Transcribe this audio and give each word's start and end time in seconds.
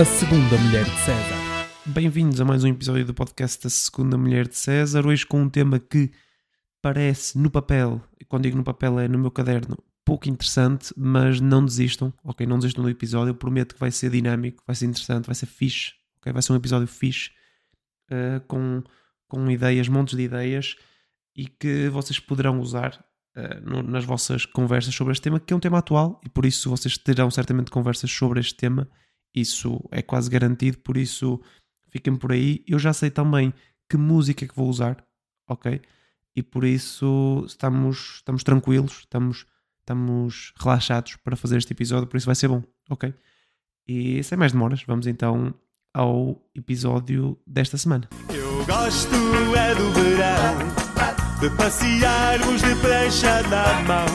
A 0.00 0.04
Segunda 0.06 0.56
Mulher 0.56 0.86
de 0.86 0.98
César. 1.00 1.36
Bem-vindos 1.84 2.40
a 2.40 2.44
mais 2.46 2.64
um 2.64 2.68
episódio 2.68 3.04
do 3.04 3.12
podcast 3.12 3.62
da 3.62 3.68
Segunda 3.68 4.16
Mulher 4.16 4.48
de 4.48 4.56
César. 4.56 5.06
Hoje 5.06 5.26
com 5.26 5.42
um 5.42 5.48
tema 5.50 5.78
que 5.78 6.10
parece 6.80 7.36
no 7.36 7.50
papel, 7.50 8.00
e 8.18 8.24
quando 8.24 8.44
digo 8.44 8.56
no 8.56 8.64
papel 8.64 8.98
é 8.98 9.06
no 9.06 9.18
meu 9.18 9.30
caderno, 9.30 9.76
pouco 10.02 10.26
interessante, 10.26 10.94
mas 10.96 11.38
não 11.38 11.62
desistam, 11.62 12.14
ok? 12.24 12.46
Não 12.46 12.58
desistam 12.58 12.82
do 12.82 12.88
episódio. 12.88 13.32
Eu 13.32 13.34
prometo 13.34 13.74
que 13.74 13.80
vai 13.80 13.90
ser 13.90 14.10
dinâmico, 14.10 14.62
vai 14.66 14.74
ser 14.74 14.86
interessante, 14.86 15.26
vai 15.26 15.34
ser 15.34 15.44
fixe, 15.44 15.92
ok? 16.16 16.32
Vai 16.32 16.40
ser 16.40 16.54
um 16.54 16.56
episódio 16.56 16.88
fixe, 16.88 17.28
uh, 18.10 18.40
com, 18.48 18.82
com 19.28 19.50
ideias, 19.50 19.86
montes 19.86 20.16
de 20.16 20.22
ideias 20.22 20.76
e 21.36 21.46
que 21.46 21.90
vocês 21.90 22.18
poderão 22.18 22.58
usar 22.58 23.04
uh, 23.36 23.60
no, 23.68 23.82
nas 23.82 24.06
vossas 24.06 24.46
conversas 24.46 24.94
sobre 24.94 25.12
este 25.12 25.24
tema, 25.24 25.38
que 25.38 25.52
é 25.52 25.56
um 25.56 25.60
tema 25.60 25.76
atual 25.76 26.18
e 26.24 26.28
por 26.30 26.46
isso 26.46 26.70
vocês 26.70 26.96
terão 26.96 27.30
certamente 27.30 27.70
conversas 27.70 28.10
sobre 28.10 28.40
este 28.40 28.54
tema. 28.54 28.88
Isso 29.34 29.80
é 29.90 30.02
quase 30.02 30.28
garantido, 30.28 30.78
por 30.78 30.96
isso 30.96 31.40
fiquem 31.88 32.16
por 32.16 32.32
aí. 32.32 32.64
Eu 32.66 32.78
já 32.78 32.92
sei 32.92 33.10
também 33.10 33.52
que 33.88 33.96
música 33.96 34.44
é 34.44 34.48
que 34.48 34.56
vou 34.56 34.68
usar, 34.68 35.04
ok? 35.48 35.80
E 36.34 36.42
por 36.42 36.64
isso 36.64 37.44
estamos, 37.46 38.16
estamos 38.16 38.44
tranquilos, 38.44 39.00
estamos, 39.00 39.46
estamos 39.80 40.52
relaxados 40.58 41.16
para 41.16 41.36
fazer 41.36 41.58
este 41.58 41.72
episódio, 41.72 42.06
por 42.06 42.16
isso 42.16 42.26
vai 42.26 42.34
ser 42.34 42.48
bom, 42.48 42.62
ok? 42.88 43.12
E 43.86 44.22
sem 44.22 44.38
mais 44.38 44.52
demoras, 44.52 44.84
vamos 44.84 45.06
então 45.06 45.52
ao 45.92 46.40
episódio 46.54 47.36
desta 47.46 47.76
semana. 47.76 48.08
Eu 48.32 48.64
gosto 48.64 49.14
é 49.56 49.74
do 49.74 49.90
verão, 49.92 50.58
de 51.40 51.50
passearmos 51.56 52.62
de 52.62 52.74
prancha 52.76 53.42
na 53.48 53.82
mão, 53.82 54.06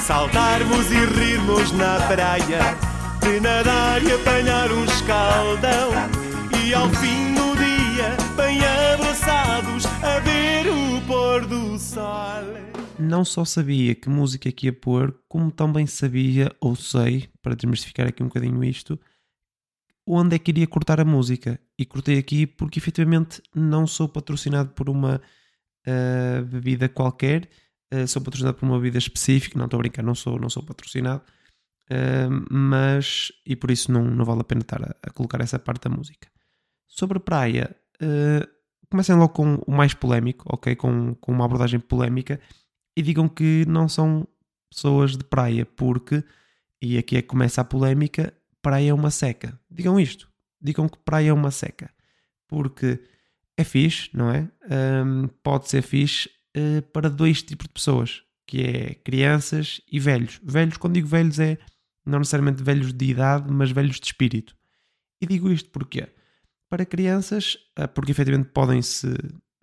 saltarmos 0.00 0.90
e 0.90 1.06
rirmos 1.06 1.72
na 1.72 1.96
praia, 2.08 2.91
de 3.22 3.38
nadar 3.38 4.02
e 4.02 4.12
apanhar 4.12 4.68
escaldão, 4.84 5.90
e 6.64 6.74
ao 6.74 6.88
fim 6.90 7.34
do 7.34 7.54
dia, 7.56 8.16
bem 8.36 8.60
abraçados, 8.92 9.86
a 10.02 10.18
ver 10.20 10.68
o 10.68 11.00
pôr 11.06 11.46
do 11.46 11.78
sol. 11.78 12.42
Não 12.98 13.24
só 13.24 13.44
sabia 13.44 13.94
que 13.94 14.08
música 14.08 14.50
que 14.50 14.66
ia 14.66 14.72
pôr, 14.72 15.16
como 15.28 15.50
também 15.52 15.86
sabia, 15.86 16.54
ou 16.60 16.74
sei, 16.74 17.28
para 17.40 17.54
desmistificar 17.54 18.08
aqui 18.08 18.22
um 18.22 18.26
bocadinho 18.26 18.62
isto, 18.64 18.98
onde 20.06 20.34
é 20.34 20.38
que 20.38 20.50
iria 20.50 20.66
cortar 20.66 21.00
a 21.00 21.04
música. 21.04 21.60
E 21.78 21.84
cortei 21.84 22.18
aqui 22.18 22.46
porque 22.46 22.78
efetivamente 22.78 23.40
não 23.54 23.86
sou 23.86 24.08
patrocinado 24.08 24.70
por 24.70 24.88
uma 24.88 25.20
uh, 25.86 26.44
bebida 26.44 26.88
qualquer, 26.88 27.48
uh, 27.94 28.06
sou 28.06 28.20
patrocinado 28.20 28.56
por 28.56 28.66
uma 28.66 28.78
bebida 28.78 28.98
específica, 28.98 29.58
não 29.58 29.66
estou 29.66 29.78
a 29.78 29.82
brincar, 29.82 30.02
não 30.02 30.14
sou, 30.14 30.38
não 30.38 30.50
sou 30.50 30.62
patrocinado, 30.62 31.22
uh, 31.92 32.46
mas 32.50 33.30
e 33.46 33.54
por 33.54 33.70
isso 33.70 33.92
não, 33.92 34.04
não 34.04 34.24
vale 34.24 34.40
a 34.40 34.44
pena 34.44 34.62
estar 34.62 34.82
a, 34.82 34.96
a 35.02 35.10
colocar 35.10 35.40
essa 35.40 35.58
parte 35.58 35.88
da 35.88 35.94
música. 35.94 36.28
Sobre 36.86 37.18
praia, 37.18 37.74
comecem 38.90 39.16
logo 39.16 39.32
com 39.32 39.54
o 39.66 39.72
mais 39.72 39.94
polémico, 39.94 40.44
ok? 40.52 40.76
Com, 40.76 41.14
com 41.14 41.32
uma 41.32 41.46
abordagem 41.46 41.80
polémica 41.80 42.38
e 42.94 43.00
digam 43.00 43.26
que 43.26 43.64
não 43.66 43.88
são 43.88 44.28
pessoas 44.70 45.16
de 45.16 45.24
praia, 45.24 45.64
porque, 45.64 46.22
e 46.80 46.98
aqui 46.98 47.16
é 47.16 47.22
que 47.22 47.28
começa 47.28 47.62
a 47.62 47.64
polémica, 47.64 48.34
praia 48.60 48.90
é 48.90 48.94
uma 48.94 49.10
seca. 49.10 49.58
Digam 49.70 49.98
isto. 49.98 50.28
Digam 50.60 50.88
que 50.88 50.98
praia 50.98 51.30
é 51.30 51.32
uma 51.32 51.50
seca. 51.50 51.90
Porque 52.46 53.02
é 53.56 53.64
fixe, 53.64 54.10
não 54.12 54.30
é? 54.30 54.48
Um, 55.04 55.28
pode 55.42 55.68
ser 55.68 55.82
fixe 55.82 56.28
uh, 56.56 56.82
para 56.92 57.08
dois 57.08 57.42
tipos 57.42 57.66
de 57.66 57.72
pessoas, 57.72 58.22
que 58.46 58.62
é 58.62 58.94
crianças 58.94 59.80
e 59.90 59.98
velhos. 59.98 60.38
Velhos, 60.42 60.76
quando 60.76 60.94
digo 60.94 61.08
velhos, 61.08 61.38
é 61.38 61.58
não 62.04 62.18
necessariamente 62.18 62.62
velhos 62.62 62.92
de 62.92 63.04
idade, 63.06 63.50
mas 63.52 63.70
velhos 63.70 63.98
de 64.00 64.06
espírito. 64.06 64.56
E 65.20 65.26
digo 65.26 65.50
isto 65.50 65.70
porque 65.70 66.08
para 66.68 66.86
crianças, 66.86 67.56
uh, 67.78 67.86
porque 67.88 68.12
efetivamente 68.12 68.48
podem 68.48 68.80
se 68.80 69.14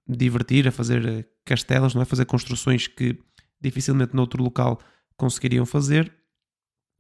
divertir 0.08 0.68
a 0.68 0.72
fazer 0.72 1.06
uh, 1.06 1.26
castelos, 1.44 1.96
não 1.96 2.02
é? 2.02 2.06
Fazer 2.06 2.26
construções 2.26 2.88
que 2.88 3.20
dificilmente 3.60 4.16
noutro 4.16 4.44
local 4.44 4.80
conseguiriam 5.18 5.66
fazer 5.66 6.14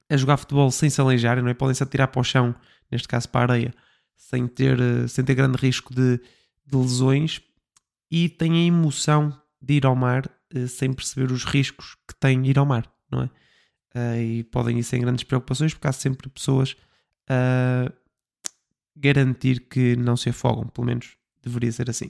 a 0.10 0.18
jogar 0.18 0.38
futebol 0.38 0.72
sem 0.72 0.90
se 0.90 1.00
aleijarem, 1.00 1.44
não 1.44 1.52
é? 1.52 1.54
Podem-se 1.54 1.84
atirar 1.84 2.08
para 2.08 2.20
o 2.20 2.24
chão, 2.24 2.56
neste 2.92 3.08
caso 3.08 3.30
para 3.30 3.54
a 3.54 3.56
areia, 3.56 3.74
sem 4.16 4.48
ter, 4.48 4.80
eh, 4.80 5.08
sem 5.08 5.24
ter 5.24 5.36
grande 5.36 5.56
risco 5.58 5.94
de, 5.94 6.18
de 6.66 6.76
lesões 6.76 7.40
e 8.10 8.28
têm 8.28 8.54
a 8.54 8.66
emoção 8.66 9.40
de 9.62 9.76
ir 9.76 9.86
ao 9.86 9.96
mar 9.96 10.28
sem 10.68 10.92
perceber 10.92 11.32
os 11.32 11.46
riscos 11.46 11.96
que 12.08 12.16
tem 12.20 12.48
ir 12.48 12.58
ao 12.58 12.66
mar, 12.66 12.92
não 13.12 13.22
é? 13.22 13.30
Uh, 13.96 14.22
e 14.22 14.44
podem 14.44 14.78
ir 14.78 14.84
sem 14.84 15.02
grandes 15.02 15.24
preocupações 15.24 15.74
porque 15.74 15.88
há 15.88 15.92
sempre 15.92 16.30
pessoas 16.30 16.76
a 17.28 17.92
garantir 18.96 19.62
que 19.62 19.96
não 19.96 20.18
se 20.18 20.30
afogam, 20.30 20.68
pelo 20.68 20.88
menos 20.88 21.16
deveria 21.42 21.72
ser 21.72 21.90
assim. 21.90 22.10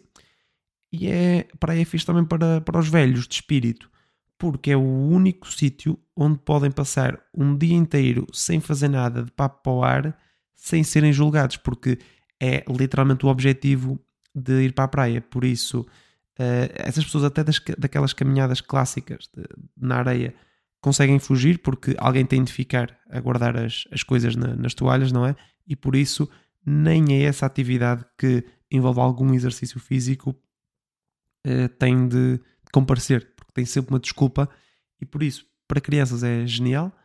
E 0.91 1.07
é, 1.07 1.47
para 1.59 1.73
aí 1.73 1.81
é 1.81 1.85
fixe 1.85 2.05
também 2.05 2.25
para, 2.25 2.61
para 2.61 2.79
os 2.79 2.89
velhos 2.89 3.27
de 3.27 3.35
espírito, 3.35 3.89
porque 4.37 4.71
é 4.71 4.77
o 4.77 4.81
único 4.81 5.51
sítio 5.51 5.99
onde 6.15 6.39
podem 6.39 6.71
passar 6.71 7.19
um 7.35 7.55
dia 7.55 7.75
inteiro 7.75 8.25
sem 8.33 8.59
fazer 8.59 8.87
nada 8.87 9.23
de 9.23 9.31
papo 9.31 9.61
para 9.61 9.71
o 9.71 9.83
ar, 9.83 10.19
sem 10.55 10.83
serem 10.83 11.13
julgados, 11.13 11.57
porque 11.57 11.99
é 12.41 12.63
literalmente 12.67 13.25
o 13.25 13.29
objetivo 13.29 13.99
de 14.33 14.63
ir 14.63 14.73
para 14.73 14.85
a 14.85 14.87
praia. 14.87 15.21
Por 15.21 15.43
isso, 15.43 15.81
uh, 15.81 16.69
essas 16.73 17.03
pessoas, 17.03 17.25
até 17.25 17.43
das, 17.43 17.59
daquelas 17.77 18.13
caminhadas 18.13 18.61
clássicas 18.61 19.29
de, 19.35 19.43
na 19.77 19.97
areia, 19.97 20.33
conseguem 20.81 21.19
fugir 21.19 21.59
porque 21.59 21.95
alguém 21.97 22.25
tem 22.25 22.43
de 22.43 22.53
ficar 22.53 22.97
a 23.09 23.19
guardar 23.19 23.57
as, 23.57 23.85
as 23.91 24.03
coisas 24.03 24.35
na, 24.35 24.55
nas 24.55 24.73
toalhas, 24.73 25.11
não 25.11 25.25
é? 25.25 25.35
E 25.67 25.75
por 25.75 25.95
isso, 25.95 26.29
nem 26.65 27.13
é 27.13 27.23
essa 27.23 27.45
atividade 27.45 28.05
que 28.17 28.43
envolve 28.71 28.99
algum 28.99 29.33
exercício 29.33 29.79
físico 29.79 30.35
uh, 31.45 31.69
tem 31.77 32.07
de 32.07 32.39
comparecer 32.71 33.33
tem 33.59 33.65
sempre 33.65 33.93
uma 33.93 33.99
desculpa 33.99 34.49
e 35.01 35.05
por 35.05 35.21
isso, 35.21 35.45
para 35.67 35.81
crianças 35.81 36.23
é 36.23 36.45
genial, 36.45 36.95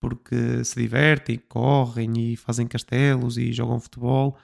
porque 0.00 0.64
se 0.64 0.80
divertem, 0.80 1.38
correm 1.38 2.32
e 2.32 2.36
fazem 2.36 2.66
castelos 2.66 3.38
e 3.38 3.52
jogam 3.52 3.80
futebol. 3.80 4.38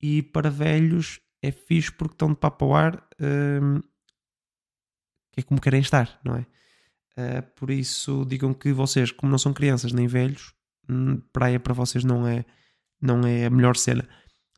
E 0.00 0.22
para 0.22 0.50
velhos 0.50 1.20
é 1.40 1.50
fixe 1.50 1.90
porque 1.92 2.14
estão 2.14 2.30
de 2.30 2.36
papo 2.36 2.66
ao 2.66 2.74
ar, 2.74 3.08
hum, 3.20 3.80
que 5.32 5.40
é 5.40 5.42
como 5.42 5.60
querem 5.60 5.80
estar, 5.80 6.20
não 6.24 6.36
é? 6.36 6.46
Uh, 7.16 7.42
por 7.56 7.70
isso, 7.70 8.24
digam 8.26 8.54
que 8.54 8.72
vocês, 8.72 9.10
como 9.10 9.30
não 9.30 9.38
são 9.38 9.52
crianças 9.52 9.92
nem 9.92 10.06
velhos, 10.06 10.54
hum, 10.88 11.20
praia 11.32 11.60
para 11.60 11.74
vocês 11.74 12.04
não 12.04 12.26
é, 12.26 12.44
não 13.00 13.26
é 13.26 13.46
a 13.46 13.50
melhor 13.50 13.76
cena. 13.76 14.08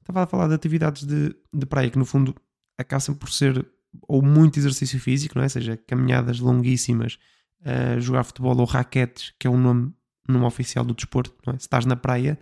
Estava 0.00 0.22
a 0.22 0.26
falar 0.26 0.48
de 0.48 0.54
atividades 0.54 1.04
de, 1.04 1.34
de 1.53 1.66
praia 1.66 1.91
que, 1.91 1.98
no 1.98 2.04
fundo, 2.04 2.34
acabam 2.78 3.16
por 3.16 3.31
ser 3.31 3.66
ou 4.03 4.22
muito 4.22 4.59
exercício 4.59 4.98
físico, 5.00 5.38
não 5.38 5.44
é? 5.44 5.48
Seja, 5.48 5.76
caminhadas 5.76 6.41
longuíssimas, 6.41 7.19
uh, 7.60 8.00
jogar 8.00 8.25
futebol 8.25 8.56
ou 8.59 8.65
raquetes, 8.65 9.32
que 9.38 9.47
é 9.47 9.50
o 9.50 9.56
nome, 9.56 9.92
nome 10.28 10.44
oficial 10.44 10.84
do 10.84 10.94
desporto, 10.94 11.34
é? 11.48 11.53
Se 11.53 11.59
estás 11.59 11.86
na 11.86 11.97
praia, 11.97 12.38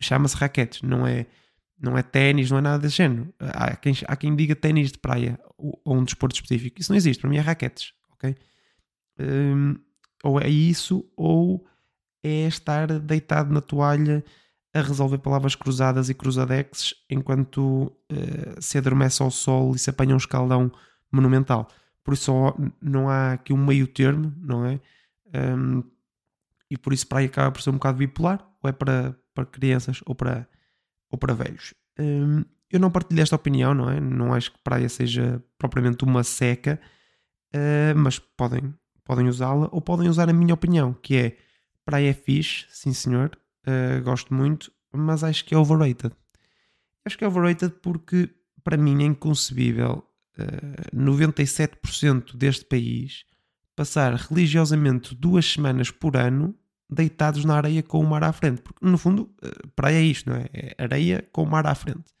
chama-se 0.00 0.36
raquetes, 0.36 0.82
não 0.82 1.06
é, 1.06 1.26
não 1.80 1.96
é 1.96 2.02
ténis, 2.02 2.50
não 2.50 2.58
é 2.58 2.60
nada 2.60 2.78
desse 2.78 2.96
género. 2.96 3.32
Há 3.38 3.76
quem, 3.76 3.94
há 4.06 4.16
quem 4.16 4.34
diga 4.34 4.54
ténis 4.54 4.92
de 4.92 4.98
praia 4.98 5.38
ou, 5.56 5.80
ou, 5.84 5.96
um 5.96 6.04
desporto 6.04 6.34
específico. 6.34 6.80
Isso 6.80 6.92
não 6.92 6.96
existe, 6.96 7.20
para 7.20 7.30
mim 7.30 7.36
é 7.36 7.40
raquetes, 7.40 7.92
ok? 8.12 8.36
Um, 9.18 9.76
ou 10.24 10.40
é 10.40 10.48
isso, 10.48 11.04
ou 11.16 11.66
é 12.22 12.46
estar 12.46 12.86
deitado 13.00 13.52
na 13.52 13.60
toalha 13.60 14.24
a 14.74 14.80
resolver 14.80 15.18
palavras 15.18 15.54
cruzadas 15.54 16.08
e 16.08 16.14
cruzadexes 16.14 16.94
enquanto 17.10 17.92
uh, 18.10 18.60
se 18.60 18.78
adormece 18.78 19.22
ao 19.22 19.30
sol 19.30 19.74
e 19.74 19.78
se 19.78 19.90
apanha 19.90 20.14
um 20.14 20.18
escaldão 20.18 20.72
monumental. 21.10 21.68
Por 22.02 22.14
isso 22.14 22.32
não 22.80 23.08
há 23.08 23.32
aqui 23.32 23.52
um 23.52 23.64
meio 23.64 23.86
termo, 23.86 24.32
não 24.38 24.64
é? 24.64 24.80
Um, 25.34 25.84
e 26.70 26.76
por 26.76 26.92
isso 26.92 27.06
praia 27.06 27.26
acaba 27.26 27.52
por 27.52 27.62
ser 27.62 27.70
um 27.70 27.74
bocado 27.74 27.98
bipolar, 27.98 28.48
ou 28.62 28.70
é 28.70 28.72
para, 28.72 29.14
para 29.34 29.44
crianças 29.44 30.00
ou 30.06 30.14
para, 30.14 30.48
ou 31.10 31.18
para 31.18 31.34
velhos. 31.34 31.74
Um, 31.98 32.44
eu 32.70 32.80
não 32.80 32.90
partilho 32.90 33.20
esta 33.20 33.36
opinião, 33.36 33.74
não 33.74 33.90
é? 33.90 34.00
Não 34.00 34.32
acho 34.32 34.52
que 34.52 34.58
praia 34.64 34.88
seja 34.88 35.42
propriamente 35.58 36.02
uma 36.02 36.24
seca, 36.24 36.80
uh, 37.54 37.96
mas 37.96 38.18
podem, 38.18 38.74
podem 39.12 39.28
usá-la, 39.28 39.68
ou 39.70 39.80
podem 39.80 40.08
usar 40.08 40.28
a 40.28 40.32
minha 40.32 40.54
opinião, 40.54 40.92
que 40.94 41.16
é 41.16 41.36
praia 41.84 42.10
é 42.10 42.12
fixe, 42.12 42.66
sim 42.70 42.92
senhor, 42.92 43.30
Uh, 43.62 44.02
gosto 44.02 44.34
muito, 44.34 44.72
mas 44.92 45.22
acho 45.22 45.44
que 45.44 45.54
é 45.54 45.58
overrated. 45.58 46.12
Acho 47.04 47.16
que 47.16 47.24
é 47.24 47.28
overrated 47.28 47.74
porque, 47.80 48.28
para 48.64 48.76
mim, 48.76 49.02
é 49.02 49.06
inconcebível 49.06 50.04
uh, 50.36 50.96
97% 50.96 52.36
deste 52.36 52.64
país 52.64 53.24
passar 53.76 54.14
religiosamente 54.14 55.14
duas 55.14 55.46
semanas 55.46 55.90
por 55.90 56.16
ano 56.16 56.54
deitados 56.90 57.44
na 57.44 57.56
areia 57.56 57.82
com 57.82 58.00
o 58.00 58.06
mar 58.06 58.24
à 58.24 58.32
frente. 58.32 58.62
Porque, 58.62 58.84
no 58.84 58.98
fundo, 58.98 59.30
uh, 59.44 59.68
praia 59.76 59.96
é 59.96 60.02
isto, 60.02 60.28
não 60.28 60.36
é? 60.36 60.46
É 60.52 60.74
areia 60.82 61.26
com 61.32 61.44
o 61.44 61.46
mar 61.46 61.66
à 61.66 61.74
frente. 61.74 62.12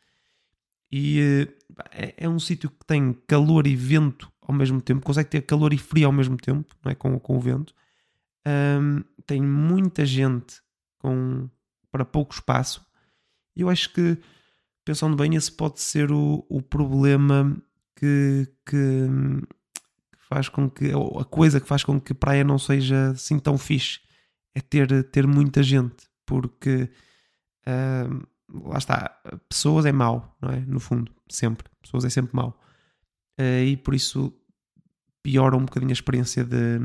E 0.90 1.48
uh, 1.48 1.76
é, 1.90 2.14
é, 2.18 2.28
um 2.28 2.38
sítio 2.38 2.70
que 2.70 2.86
tem 2.86 3.12
calor 3.26 3.66
e 3.66 3.74
vento 3.74 4.31
ao 4.42 4.54
mesmo 4.54 4.80
tempo, 4.80 5.04
consegue 5.04 5.30
ter 5.30 5.42
calor 5.42 5.72
e 5.72 5.78
frio 5.78 6.06
ao 6.06 6.12
mesmo 6.12 6.36
tempo, 6.36 6.74
não 6.84 6.90
é? 6.90 6.94
Com, 6.94 7.18
com 7.18 7.36
o 7.36 7.40
vento. 7.40 7.74
Um, 8.46 9.02
tem 9.24 9.40
muita 9.40 10.04
gente 10.04 10.60
com, 10.98 11.48
para 11.92 12.04
pouco 12.04 12.34
espaço 12.34 12.84
E 13.54 13.60
eu 13.60 13.70
acho 13.70 13.92
que, 13.92 14.18
pensando 14.84 15.16
bem, 15.16 15.36
esse 15.36 15.52
pode 15.52 15.80
ser 15.80 16.10
o, 16.10 16.44
o 16.48 16.60
problema 16.60 17.56
que, 17.94 18.48
que, 18.66 19.06
que 20.12 20.26
faz 20.28 20.48
com 20.48 20.68
que, 20.68 20.90
a 20.90 21.24
coisa 21.24 21.60
que 21.60 21.68
faz 21.68 21.84
com 21.84 22.00
que 22.00 22.12
a 22.12 22.16
praia 22.16 22.42
não 22.42 22.58
seja 22.58 23.10
assim 23.10 23.38
tão 23.38 23.56
fixe, 23.56 24.00
é 24.54 24.60
ter, 24.60 25.04
ter 25.04 25.26
muita 25.26 25.62
gente, 25.62 26.08
porque 26.26 26.90
lá 28.52 28.78
está, 28.78 29.20
pessoas 29.48 29.86
é 29.86 29.92
mau, 29.92 30.36
não 30.40 30.50
é? 30.50 30.60
No 30.60 30.80
fundo, 30.80 31.12
sempre, 31.28 31.68
pessoas 31.80 32.04
é 32.04 32.10
sempre 32.10 32.34
mau, 32.34 32.58
e 33.38 33.76
por 33.76 33.94
isso 33.94 34.32
piora 35.22 35.56
um 35.56 35.64
bocadinho 35.64 35.90
a 35.90 35.92
experiência 35.92 36.44
de, 36.44 36.78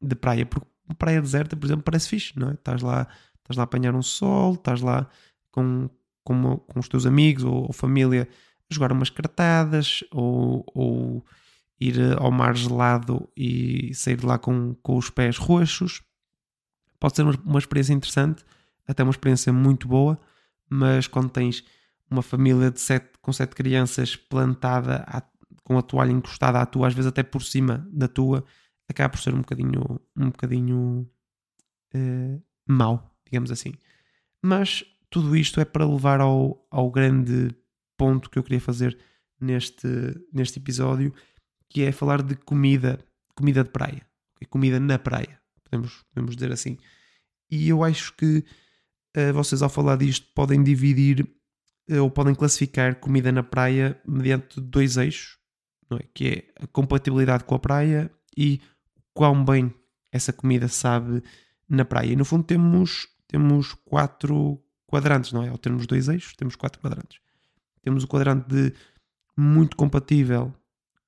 de 0.00 0.14
praia, 0.14 0.44
porque 0.44 0.66
praia 0.98 1.20
deserta, 1.20 1.56
por 1.56 1.66
exemplo, 1.66 1.82
parece 1.82 2.08
fixe, 2.08 2.38
não 2.38 2.50
é? 2.50 2.54
Estás 2.54 2.82
lá, 2.82 3.06
estás 3.38 3.56
lá 3.56 3.62
a 3.62 3.64
apanhar 3.64 3.94
um 3.94 4.02
sol, 4.02 4.54
estás 4.54 4.80
lá 4.80 5.08
com, 5.50 5.88
com, 6.24 6.58
com 6.58 6.80
os 6.80 6.88
teus 6.88 7.06
amigos 7.06 7.44
ou, 7.44 7.64
ou 7.64 7.72
família 7.72 8.28
a 8.70 8.74
jogar 8.74 8.92
umas 8.92 9.10
cartadas 9.10 10.04
ou, 10.12 10.64
ou, 10.74 11.24
ir 11.78 12.00
ao 12.18 12.30
mar 12.30 12.56
gelado 12.56 13.28
e 13.36 13.92
sair 13.94 14.16
de 14.16 14.26
lá 14.26 14.38
com, 14.38 14.74
com 14.82 14.96
os 14.96 15.10
pés 15.10 15.36
roxos. 15.36 16.02
Pode 16.98 17.16
ser 17.16 17.22
uma, 17.22 17.34
uma 17.44 17.58
experiência 17.58 17.92
interessante, 17.92 18.44
até 18.86 19.02
uma 19.02 19.10
experiência 19.10 19.52
muito 19.52 19.86
boa, 19.86 20.18
mas 20.68 21.06
quando 21.06 21.30
tens 21.30 21.62
uma 22.10 22.22
família 22.22 22.70
de 22.70 22.80
sete, 22.80 23.10
com 23.20 23.32
sete 23.32 23.54
crianças 23.54 24.16
plantada 24.16 25.04
à, 25.06 25.22
com 25.66 25.76
a 25.76 25.82
toalha 25.82 26.12
encostada 26.12 26.60
à 26.60 26.64
tua, 26.64 26.86
às 26.86 26.94
vezes 26.94 27.08
até 27.08 27.24
por 27.24 27.42
cima 27.42 27.84
da 27.92 28.06
tua, 28.06 28.44
acaba 28.88 29.08
por 29.08 29.18
ser 29.18 29.34
um 29.34 29.38
bocadinho, 29.38 30.00
um 30.16 30.26
bocadinho 30.26 31.10
uh, 31.92 32.42
mau, 32.68 33.12
digamos 33.24 33.50
assim. 33.50 33.72
Mas 34.40 34.84
tudo 35.10 35.36
isto 35.36 35.60
é 35.60 35.64
para 35.64 35.84
levar 35.84 36.20
ao, 36.20 36.64
ao 36.70 36.88
grande 36.88 37.52
ponto 37.96 38.30
que 38.30 38.38
eu 38.38 38.44
queria 38.44 38.60
fazer 38.60 38.96
neste, 39.40 39.88
neste 40.32 40.60
episódio, 40.60 41.12
que 41.68 41.82
é 41.82 41.90
falar 41.90 42.22
de 42.22 42.36
comida, 42.36 43.04
comida 43.34 43.64
de 43.64 43.70
praia, 43.70 44.06
comida 44.48 44.78
na 44.78 45.00
praia, 45.00 45.40
podemos, 45.64 46.04
podemos 46.14 46.36
dizer 46.36 46.52
assim. 46.52 46.78
E 47.50 47.68
eu 47.68 47.82
acho 47.82 48.14
que 48.14 48.44
uh, 49.16 49.32
vocês, 49.32 49.62
ao 49.62 49.68
falar 49.68 49.96
disto, 49.96 50.28
podem 50.32 50.62
dividir 50.62 51.28
uh, 51.90 52.02
ou 52.04 52.08
podem 52.08 52.36
classificar 52.36 53.00
comida 53.00 53.32
na 53.32 53.42
praia 53.42 54.00
mediante 54.06 54.60
dois 54.60 54.96
eixos, 54.96 55.44
é? 55.92 56.00
que 56.12 56.28
é 56.28 56.64
a 56.64 56.66
compatibilidade 56.66 57.44
com 57.44 57.54
a 57.54 57.58
praia 57.58 58.10
e 58.36 58.60
quão 59.14 59.44
bem 59.44 59.72
essa 60.10 60.32
comida 60.32 60.68
sabe 60.68 61.22
na 61.68 61.84
praia. 61.84 62.12
E 62.12 62.16
no 62.16 62.24
fundo 62.24 62.44
temos, 62.44 63.08
temos 63.28 63.74
quatro 63.84 64.60
quadrantes, 64.86 65.32
não 65.32 65.42
é? 65.42 65.48
Ao 65.48 65.58
termos 65.58 65.86
dois 65.86 66.08
eixos, 66.08 66.34
temos 66.34 66.56
quatro 66.56 66.80
quadrantes. 66.80 67.20
Temos 67.82 68.04
o 68.04 68.08
quadrante 68.08 68.48
de 68.48 68.72
muito 69.36 69.76
compatível 69.76 70.52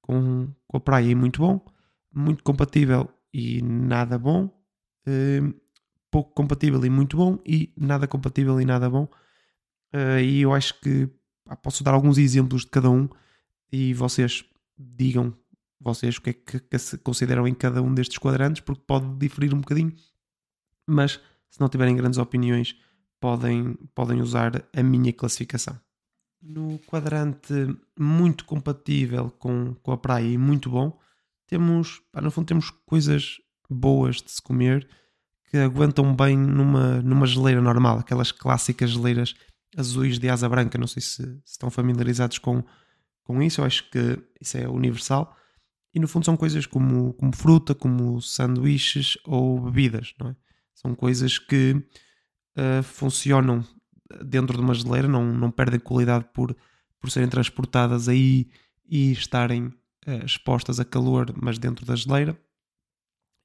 com, 0.00 0.48
com 0.66 0.76
a 0.76 0.80
praia 0.80 1.10
e 1.10 1.14
muito 1.14 1.40
bom, 1.40 1.64
muito 2.12 2.42
compatível 2.44 3.08
e 3.32 3.62
nada 3.62 4.18
bom, 4.18 4.50
eh, 5.06 5.40
pouco 6.10 6.32
compatível 6.34 6.84
e 6.84 6.90
muito 6.90 7.16
bom, 7.16 7.38
e 7.44 7.72
nada 7.76 8.06
compatível 8.06 8.60
e 8.60 8.64
nada 8.64 8.88
bom. 8.88 9.08
Uh, 9.92 10.20
e 10.20 10.42
eu 10.42 10.52
acho 10.52 10.78
que 10.80 11.08
ah, 11.48 11.56
posso 11.56 11.82
dar 11.82 11.94
alguns 11.94 12.18
exemplos 12.18 12.62
de 12.62 12.68
cada 12.68 12.90
um 12.90 13.08
e 13.72 13.94
vocês 13.94 14.44
digam 14.78 15.34
vocês 15.80 16.16
o 16.16 16.22
que 16.22 16.30
é 16.30 16.32
que, 16.32 16.98
consideram 17.02 17.46
em 17.46 17.54
cada 17.54 17.82
um 17.82 17.92
destes 17.94 18.18
quadrantes, 18.18 18.60
porque 18.62 18.82
pode 18.86 19.06
diferir 19.16 19.54
um 19.54 19.60
bocadinho, 19.60 19.94
mas 20.86 21.20
se 21.50 21.60
não 21.60 21.68
tiverem 21.68 21.96
grandes 21.96 22.18
opiniões, 22.18 22.76
podem, 23.20 23.74
podem 23.94 24.20
usar 24.20 24.64
a 24.74 24.82
minha 24.82 25.12
classificação. 25.12 25.78
No 26.40 26.78
quadrante 26.80 27.52
muito 27.98 28.44
compatível 28.44 29.30
com, 29.30 29.74
com 29.82 29.92
a 29.92 29.98
praia 29.98 30.26
e 30.26 30.38
muito 30.38 30.70
bom, 30.70 30.98
temos, 31.46 32.00
pá, 32.12 32.20
no 32.20 32.30
fundo, 32.30 32.46
temos 32.46 32.70
coisas 32.86 33.38
boas 33.68 34.16
de 34.16 34.30
se 34.30 34.42
comer 34.42 34.88
que 35.50 35.56
aguentam 35.56 36.14
bem 36.14 36.36
numa, 36.36 37.00
numa 37.02 37.26
geleira 37.26 37.60
normal, 37.60 37.98
aquelas 37.98 38.30
clássicas 38.30 38.90
geleiras 38.90 39.34
azuis 39.76 40.18
de 40.18 40.28
asa 40.28 40.48
branca. 40.48 40.78
Não 40.78 40.86
sei 40.86 41.02
se, 41.02 41.22
se 41.22 41.52
estão 41.52 41.70
familiarizados 41.70 42.38
com, 42.38 42.62
com 43.28 43.42
isso, 43.42 43.60
eu 43.60 43.66
acho 43.66 43.90
que 43.90 44.18
isso 44.40 44.56
é 44.56 44.66
universal. 44.66 45.36
E 45.94 46.00
no 46.00 46.08
fundo 46.08 46.24
são 46.24 46.34
coisas 46.34 46.64
como, 46.64 47.12
como 47.12 47.36
fruta, 47.36 47.74
como 47.74 48.22
sanduíches 48.22 49.18
ou 49.22 49.60
bebidas, 49.60 50.14
não 50.18 50.30
é? 50.30 50.36
São 50.74 50.94
coisas 50.94 51.38
que 51.38 51.72
uh, 51.72 52.82
funcionam 52.82 53.62
dentro 54.24 54.56
de 54.56 54.62
uma 54.62 54.72
geleira, 54.72 55.06
não, 55.06 55.30
não 55.30 55.50
perdem 55.50 55.78
qualidade 55.78 56.24
por, 56.32 56.56
por 56.98 57.10
serem 57.10 57.28
transportadas 57.28 58.08
aí 58.08 58.48
e 58.88 59.12
estarem 59.12 59.66
uh, 59.66 60.24
expostas 60.24 60.80
a 60.80 60.84
calor, 60.84 61.34
mas 61.36 61.58
dentro 61.58 61.84
da 61.84 61.94
geleira, 61.94 62.40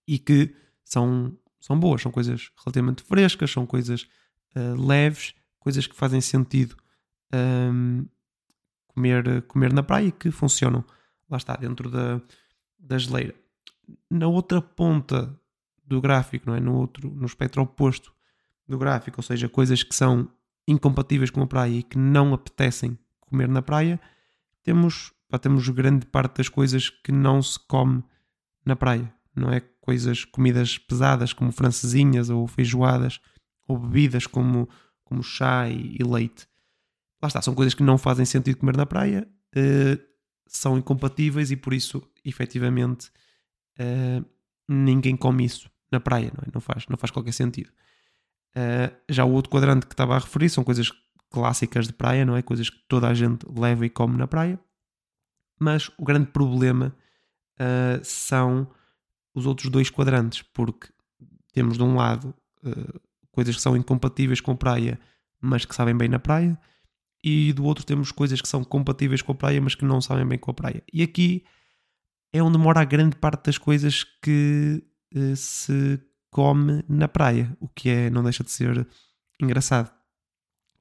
e 0.07 0.17
que 0.17 0.55
são, 0.85 1.37
são 1.59 1.77
boas, 1.77 2.01
são 2.01 2.11
coisas 2.11 2.51
relativamente 2.63 3.03
frescas, 3.03 3.51
são 3.51 3.65
coisas 3.65 4.07
uh, 4.55 4.81
leves, 4.81 5.33
coisas 5.59 5.85
que 5.85 5.95
fazem 5.95 6.21
sentido 6.21 6.77
um, 7.33 8.05
comer, 8.93 9.41
comer 9.43 9.73
na 9.73 9.83
praia 9.83 10.07
e 10.07 10.11
que 10.11 10.31
funcionam 10.31 10.83
lá 11.29 11.37
está, 11.37 11.55
dentro 11.55 11.89
da, 11.89 12.21
da 12.79 12.97
geleira. 12.97 13.35
Na 14.09 14.27
outra 14.27 14.61
ponta 14.61 15.37
do 15.85 15.99
gráfico, 15.99 16.49
não 16.49 16.55
é? 16.55 16.59
no, 16.59 16.75
outro, 16.75 17.09
no 17.09 17.25
espectro 17.25 17.61
oposto 17.61 18.13
do 18.67 18.77
gráfico, 18.77 19.19
ou 19.19 19.23
seja, 19.23 19.49
coisas 19.49 19.83
que 19.83 19.93
são 19.93 20.29
incompatíveis 20.67 21.29
com 21.29 21.41
a 21.41 21.47
praia 21.47 21.73
e 21.73 21.83
que 21.83 21.97
não 21.97 22.33
apetecem 22.33 22.97
comer 23.19 23.49
na 23.49 23.61
praia, 23.61 23.99
temos, 24.63 25.11
pá, 25.27 25.37
temos 25.37 25.67
grande 25.69 26.05
parte 26.05 26.37
das 26.37 26.47
coisas 26.47 26.89
que 26.89 27.11
não 27.11 27.41
se 27.41 27.59
come 27.67 28.03
na 28.65 28.75
praia. 28.75 29.13
Não 29.35 29.51
é 29.51 29.59
coisas, 29.81 30.23
comidas 30.23 30.77
pesadas 30.77 31.33
como 31.33 31.51
francesinhas 31.51 32.29
ou 32.29 32.47
feijoadas 32.47 33.19
ou 33.67 33.77
bebidas 33.77 34.25
como, 34.27 34.69
como 35.03 35.21
chá 35.21 35.67
e, 35.67 35.97
e 35.99 36.03
leite. 36.03 36.47
Lá 37.23 37.27
está, 37.27 37.41
são 37.41 37.55
coisas 37.55 37.73
que 37.73 37.81
não 37.81 37.97
fazem 37.97 38.25
sentido 38.25 38.57
comer 38.57 38.75
na 38.75 38.85
praia. 38.85 39.25
Uh, 39.55 39.97
são 40.45 40.77
incompatíveis 40.77 41.51
e 41.51 41.55
por 41.55 41.73
isso, 41.73 42.05
efetivamente, 42.25 43.09
uh, 43.79 44.25
ninguém 44.67 45.15
come 45.15 45.45
isso 45.45 45.71
na 45.89 46.01
praia, 46.01 46.33
não, 46.35 46.43
é? 46.45 46.51
não, 46.53 46.59
faz, 46.59 46.85
não 46.89 46.97
faz 46.97 47.11
qualquer 47.11 47.31
sentido. 47.31 47.69
Uh, 48.49 48.93
já 49.07 49.23
o 49.23 49.31
outro 49.31 49.49
quadrante 49.49 49.87
que 49.87 49.93
estava 49.93 50.17
a 50.17 50.19
referir 50.19 50.49
são 50.49 50.65
coisas 50.65 50.91
clássicas 51.29 51.87
de 51.87 51.93
praia, 51.93 52.25
não 52.25 52.35
é? 52.35 52.41
Coisas 52.41 52.69
que 52.69 52.77
toda 52.89 53.07
a 53.07 53.13
gente 53.13 53.45
leva 53.57 53.85
e 53.85 53.89
come 53.89 54.17
na 54.17 54.27
praia. 54.27 54.59
Mas 55.57 55.89
o 55.97 56.03
grande 56.03 56.27
problema 56.27 56.93
são 58.03 58.67
os 59.33 59.45
outros 59.45 59.69
dois 59.69 59.89
quadrantes, 59.89 60.41
porque 60.41 60.89
temos 61.53 61.77
de 61.77 61.83
um 61.83 61.95
lado 61.95 62.35
coisas 63.31 63.55
que 63.55 63.61
são 63.61 63.77
incompatíveis 63.77 64.41
com 64.41 64.55
praia, 64.55 64.99
mas 65.39 65.63
que 65.63 65.73
sabem 65.73 65.95
bem 65.95 66.09
na 66.09 66.19
praia, 66.19 66.59
e 67.23 67.53
do 67.53 67.63
outro 67.63 67.85
temos 67.85 68.11
coisas 68.11 68.41
que 68.41 68.47
são 68.47 68.63
compatíveis 68.63 69.21
com 69.21 69.31
a 69.31 69.35
praia, 69.35 69.61
mas 69.61 69.75
que 69.75 69.85
não 69.85 70.01
sabem 70.01 70.27
bem 70.27 70.37
com 70.37 70.51
a 70.51 70.53
praia. 70.53 70.83
E 70.91 71.01
aqui 71.01 71.45
é 72.33 72.43
onde 72.43 72.57
mora 72.57 72.81
a 72.81 72.85
grande 72.85 73.15
parte 73.15 73.45
das 73.45 73.57
coisas 73.57 74.03
que 74.21 74.83
uh, 75.15 75.35
se 75.35 75.99
come 76.29 76.83
na 76.89 77.07
praia, 77.07 77.55
o 77.59 77.67
que 77.69 77.89
é, 77.89 78.09
não 78.09 78.23
deixa 78.23 78.43
de 78.43 78.51
ser 78.51 78.87
engraçado. 79.41 79.91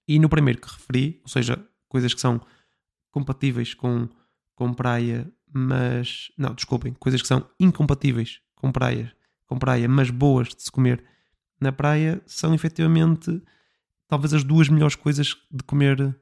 E 0.08 0.18
no 0.18 0.28
primeiro 0.28 0.60
que 0.60 0.68
referi, 0.68 1.20
ou 1.22 1.28
seja, 1.28 1.64
coisas 1.88 2.12
que 2.12 2.20
são 2.20 2.40
compatíveis 3.10 3.74
com, 3.74 4.08
com 4.54 4.72
praia, 4.74 5.30
mas. 5.52 6.32
Não, 6.36 6.54
desculpem, 6.54 6.94
coisas 6.94 7.22
que 7.22 7.28
são 7.28 7.46
incompatíveis 7.60 8.40
com 8.56 8.72
praia, 8.72 9.14
com 9.46 9.58
praia, 9.58 9.88
mas 9.88 10.10
boas 10.10 10.48
de 10.48 10.62
se 10.62 10.72
comer 10.72 11.04
na 11.60 11.70
praia, 11.70 12.20
são 12.26 12.54
efetivamente 12.54 13.42
talvez 14.08 14.34
as 14.34 14.42
duas 14.42 14.68
melhores 14.68 14.96
coisas 14.96 15.36
de 15.50 15.62
comer 15.64 16.00
eh, 16.00 16.14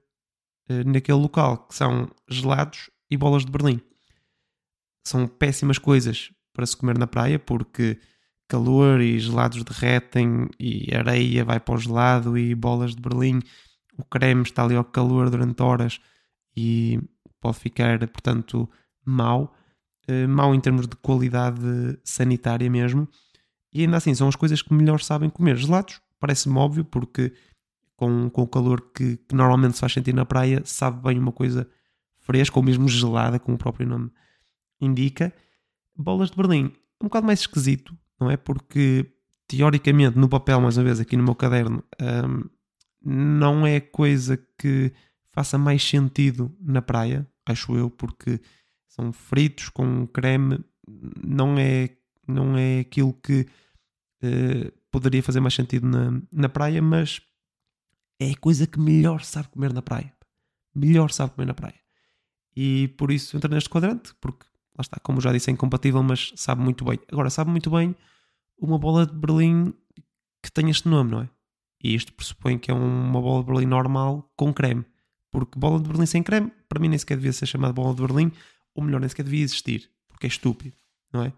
naquele 0.87 1.19
local, 1.19 1.67
que 1.67 1.75
são 1.75 2.09
gelados 2.29 2.91
e 3.11 3.17
bolas 3.17 3.45
de 3.45 3.51
Berlim. 3.51 3.81
São 5.07 5.27
péssimas 5.27 5.79
coisas 5.79 6.31
para 6.53 6.67
se 6.67 6.77
comer 6.77 6.99
na 6.99 7.07
praia, 7.07 7.39
porque 7.39 7.99
calor 8.49 9.01
e 9.01 9.19
gelados 9.19 9.63
derretem 9.63 10.49
e 10.59 10.95
areia 10.95 11.45
vai 11.45 11.61
para 11.61 11.75
o 11.75 11.79
gelado 11.79 12.37
e 12.37 12.55
bolas 12.55 12.95
de 12.95 13.01
Berlim, 13.01 13.41
o 14.01 14.05
creme 14.05 14.43
está 14.43 14.65
ali 14.65 14.75
ao 14.75 14.85
calor 14.85 15.31
durante 15.31 15.63
horas 15.63 16.01
e 16.57 16.99
pode 17.41 17.59
ficar, 17.59 17.99
portanto, 18.09 18.69
mau. 19.05 19.55
Uh, 20.09 20.27
mau 20.27 20.55
em 20.55 20.61
termos 20.61 20.89
de 20.89 20.97
qualidade 20.97 21.61
sanitária 22.03 22.69
mesmo. 22.69 23.07
E 23.73 23.83
ainda 23.83 23.99
assim, 23.99 24.15
são 24.15 24.27
as 24.27 24.35
coisas 24.35 24.63
que 24.63 24.75
melhor 24.75 25.01
sabem 25.01 25.31
comer. 25.31 25.57
Gelados, 25.57 26.01
parece-me 26.19 26.57
óbvio, 26.57 26.85
porque 26.85 27.33
com, 28.01 28.31
com 28.31 28.41
o 28.41 28.47
calor 28.47 28.81
que, 28.95 29.19
que, 29.19 29.35
normalmente 29.35 29.75
se 29.75 29.81
faz 29.81 29.93
sentir 29.93 30.15
na 30.15 30.25
praia, 30.25 30.63
sabe 30.65 31.03
bem 31.03 31.19
uma 31.19 31.33
coisa 31.33 31.69
fresca 32.21 32.59
ou 32.59 32.65
mesmo 32.65 32.89
gelada, 32.89 33.39
como 33.39 33.57
o 33.57 33.59
próprio 33.59 33.87
nome 33.87 34.11
indica. 34.81 35.31
Bolas 35.95 36.31
de 36.31 36.37
Berlim, 36.37 36.73
um 36.99 37.05
bocado 37.05 37.27
mais 37.27 37.41
esquisito, 37.41 37.95
não 38.19 38.31
é? 38.31 38.39
Porque 38.39 39.05
teoricamente, 39.47 40.17
no 40.17 40.31
papel, 40.31 40.63
mais 40.63 40.79
uma 40.79 40.85
vez, 40.85 40.99
aqui 40.99 41.15
no 41.15 41.23
meu 41.23 41.35
caderno, 41.35 41.85
um, 42.01 42.49
não 43.05 43.67
é 43.67 43.81
coisa 43.81 44.43
que 44.59 44.91
faça 45.31 45.59
mais 45.59 45.87
sentido 45.87 46.51
na 46.59 46.81
praia, 46.81 47.29
acho 47.45 47.77
eu, 47.77 47.91
porque 47.91 48.41
são 48.89 49.13
fritos 49.13 49.69
com 49.69 50.07
creme, 50.07 50.65
não 51.23 51.59
é, 51.59 51.91
não 52.27 52.57
é 52.57 52.81
aquilo 52.81 53.13
que 53.13 53.47
uh, 54.23 54.73
poderia 54.91 55.23
fazer 55.23 55.41
mais 55.41 55.53
sentido 55.53 55.87
na, 55.87 56.19
na 56.33 56.49
praia, 56.49 56.81
mas 56.81 57.21
é 58.21 58.31
a 58.31 58.37
coisa 58.37 58.67
que 58.67 58.79
melhor 58.79 59.23
sabe 59.23 59.49
comer 59.49 59.73
na 59.73 59.81
praia. 59.81 60.15
Melhor 60.75 61.11
sabe 61.11 61.33
comer 61.33 61.47
na 61.47 61.55
praia. 61.55 61.81
E 62.55 62.89
por 62.99 63.11
isso 63.11 63.37
entra 63.37 63.53
neste 63.53 63.71
quadrante, 63.71 64.15
porque 64.21 64.45
lá 64.77 64.83
está, 64.83 65.01
como 65.01 65.21
já 65.21 65.33
disse, 65.33 65.51
é 65.51 65.53
incompatível, 65.53 66.03
mas 66.03 66.33
sabe 66.37 66.61
muito 66.63 66.85
bem. 66.85 67.01
Agora, 67.11 67.31
sabe 67.31 67.51
muito 67.51 67.71
bem 67.71 67.97
uma 68.59 68.79
bola 68.79 69.07
de 69.07 69.15
Berlim 69.15 69.73
que 70.43 70.53
tem 70.53 70.69
este 70.69 70.87
nome, 70.87 71.11
não 71.11 71.23
é? 71.23 71.31
E 71.83 71.95
isto 71.95 72.13
pressupõe 72.13 72.59
que 72.59 72.71
é 72.71 72.75
uma 72.75 73.21
bola 73.21 73.43
de 73.43 73.51
Berlim 73.51 73.67
normal 73.67 74.31
com 74.37 74.53
creme. 74.53 74.85
Porque 75.31 75.59
bola 75.59 75.81
de 75.81 75.89
Berlim 75.89 76.07
sem 76.07 76.23
creme, 76.23 76.53
para 76.69 76.79
mim 76.79 76.89
nem 76.89 76.99
sequer 76.99 77.17
devia 77.17 77.33
ser 77.33 77.47
chamada 77.47 77.73
bola 77.73 77.95
de 77.95 78.03
Berlim, 78.03 78.31
ou 78.75 78.85
melhor, 78.85 79.01
nem 79.01 79.09
sequer 79.09 79.23
devia 79.23 79.43
existir, 79.43 79.91
porque 80.09 80.27
é 80.27 80.29
estúpido, 80.29 80.77
não 81.13 81.25
é? 81.25 81.33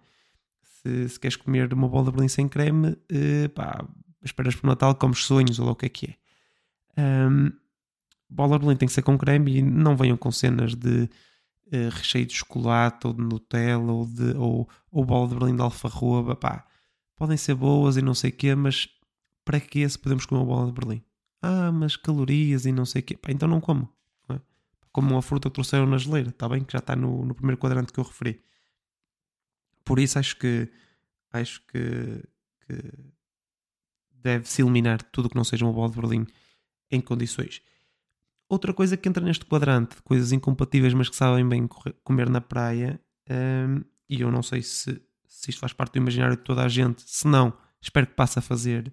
Se, 0.63 1.11
se 1.11 1.21
queres 1.21 1.37
comer 1.37 1.73
uma 1.73 1.89
bola 1.89 2.07
de 2.07 2.11
Berlim 2.13 2.29
sem 2.29 2.49
creme, 2.49 2.97
eh, 3.09 3.49
pá, 3.49 3.87
esperas 4.25 4.57
por 4.57 4.67
Natal, 4.67 4.95
comes 4.97 5.25
sonhos 5.25 5.61
ou 5.61 5.67
lá 5.67 5.73
o 5.73 5.77
que 5.77 5.87
é 5.87 5.89
que 5.89 6.07
é. 6.07 6.22
Um, 6.97 7.53
bola 8.29 8.59
de 8.59 8.65
Berlim 8.65 8.77
tem 8.77 8.89
que 8.89 8.95
ser 8.95 9.03
com 9.03 9.17
creme 9.17 9.59
e 9.59 9.63
não 9.63 9.97
venham 9.97 10.17
com 10.17 10.31
cenas 10.31 10.75
de 10.75 11.09
uh, 11.67 11.91
recheio 11.91 12.27
de 12.27 12.35
chocolate 12.35 13.07
ou 13.07 13.13
de 13.13 13.23
Nutella 13.23 13.93
ou, 13.93 14.07
de, 14.07 14.37
ou, 14.37 14.69
ou 14.91 15.05
bola 15.05 15.29
de 15.29 15.35
Berlim 15.35 15.57
de 15.57 15.63
alfarroba, 15.63 16.35
pá, 16.37 16.67
podem 17.17 17.37
ser 17.37 17.55
boas 17.55 17.97
e 17.97 18.03
não 18.03 18.15
sei 18.15 18.31
o 18.31 18.33
quê, 18.33 18.55
mas 18.55 18.89
para 19.45 19.61
que 19.61 19.89
se 19.89 19.99
podemos 19.99 20.27
comer 20.27 20.41
uma 20.41 20.47
bola 20.47 20.67
de 20.67 20.73
Berlim? 20.73 21.03
Ah, 21.41 21.73
mas 21.73 21.97
calorias 21.97 22.67
e 22.67 22.73
não 22.73 22.87
sei 22.87 23.01
o 23.01 23.05
quê. 23.05 23.17
Pá, 23.17 23.33
então 23.33 23.49
não 23.49 23.61
como. 23.61 23.89
É? 24.29 24.41
Como 24.93 25.11
uma 25.11 25.23
fruta 25.23 25.49
que 25.49 25.55
trouxeram 25.55 25.87
na 25.87 25.99
geleira, 25.99 26.31
está 26.31 26.49
bem? 26.49 26.63
Que 26.63 26.73
já 26.73 26.79
está 26.79 26.95
no, 26.95 27.25
no 27.25 27.35
primeiro 27.35 27.61
quadrante 27.61 27.93
que 27.93 27.99
eu 27.99 28.05
referi. 28.05 28.41
Por 29.85 29.99
isso 29.99 30.19
acho 30.19 30.37
que 30.39 30.69
acho 31.33 31.61
que, 31.67 32.23
que 32.67 32.93
deve-se 34.13 34.63
eliminar 34.63 35.03
tudo 35.03 35.27
o 35.27 35.31
que 35.31 35.37
não 35.37 35.45
seja 35.45 35.65
uma 35.65 35.73
bola 35.73 35.91
de 35.91 36.01
Berlim 36.01 36.27
em 36.93 37.01
condições. 37.01 37.63
Outra 38.49 38.75
coisa 38.75 38.97
que 38.97 39.09
entra 39.09 39.25
neste 39.25 39.47
quadrante 39.47 39.97
de 39.97 40.03
coisas 40.03 40.31
incompatíveis, 40.31 40.93
mas 40.93 41.09
que 41.09 41.17
sabem 41.17 41.49
bem 41.49 41.67
comer 42.05 42.29
na 42.29 42.41
praia, 42.41 43.01
um, 43.31 43.83
e 44.09 44.21
eu 44.21 44.31
não 44.31 44.43
sei 44.43 44.63
se, 44.63 45.01
se 45.27 45.51
isto 45.51 45.59
faz 45.59 45.73
parte 45.73 45.95
do 45.95 45.99
imaginário 45.99 46.37
de 46.37 46.43
toda 46.43 46.63
a 46.63 46.69
gente, 46.69 47.03
se 47.07 47.27
não, 47.27 47.57
espero 47.81 48.07
que 48.07 48.15
passe 48.15 48.39
a 48.39 48.43
fazer, 48.43 48.93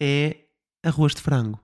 é 0.00 0.44
arroz 0.82 1.14
de 1.14 1.20
frango. 1.20 1.58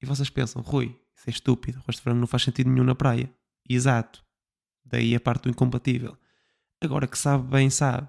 E 0.00 0.06
vocês 0.06 0.30
pensam, 0.30 0.62
Rui, 0.62 0.98
isso 1.14 1.28
é 1.28 1.30
estúpido, 1.30 1.78
arroz 1.78 1.96
de 1.96 2.02
frango 2.02 2.20
não 2.20 2.26
faz 2.26 2.42
sentido 2.42 2.70
nenhum 2.70 2.84
na 2.84 2.94
praia. 2.94 3.30
Exato. 3.68 4.24
Daí 4.84 5.14
a 5.14 5.20
parte 5.20 5.42
do 5.42 5.50
incompatível. 5.50 6.16
Agora 6.80 7.06
que 7.06 7.18
sabe 7.18 7.46
bem, 7.48 7.68
sabe. 7.68 8.08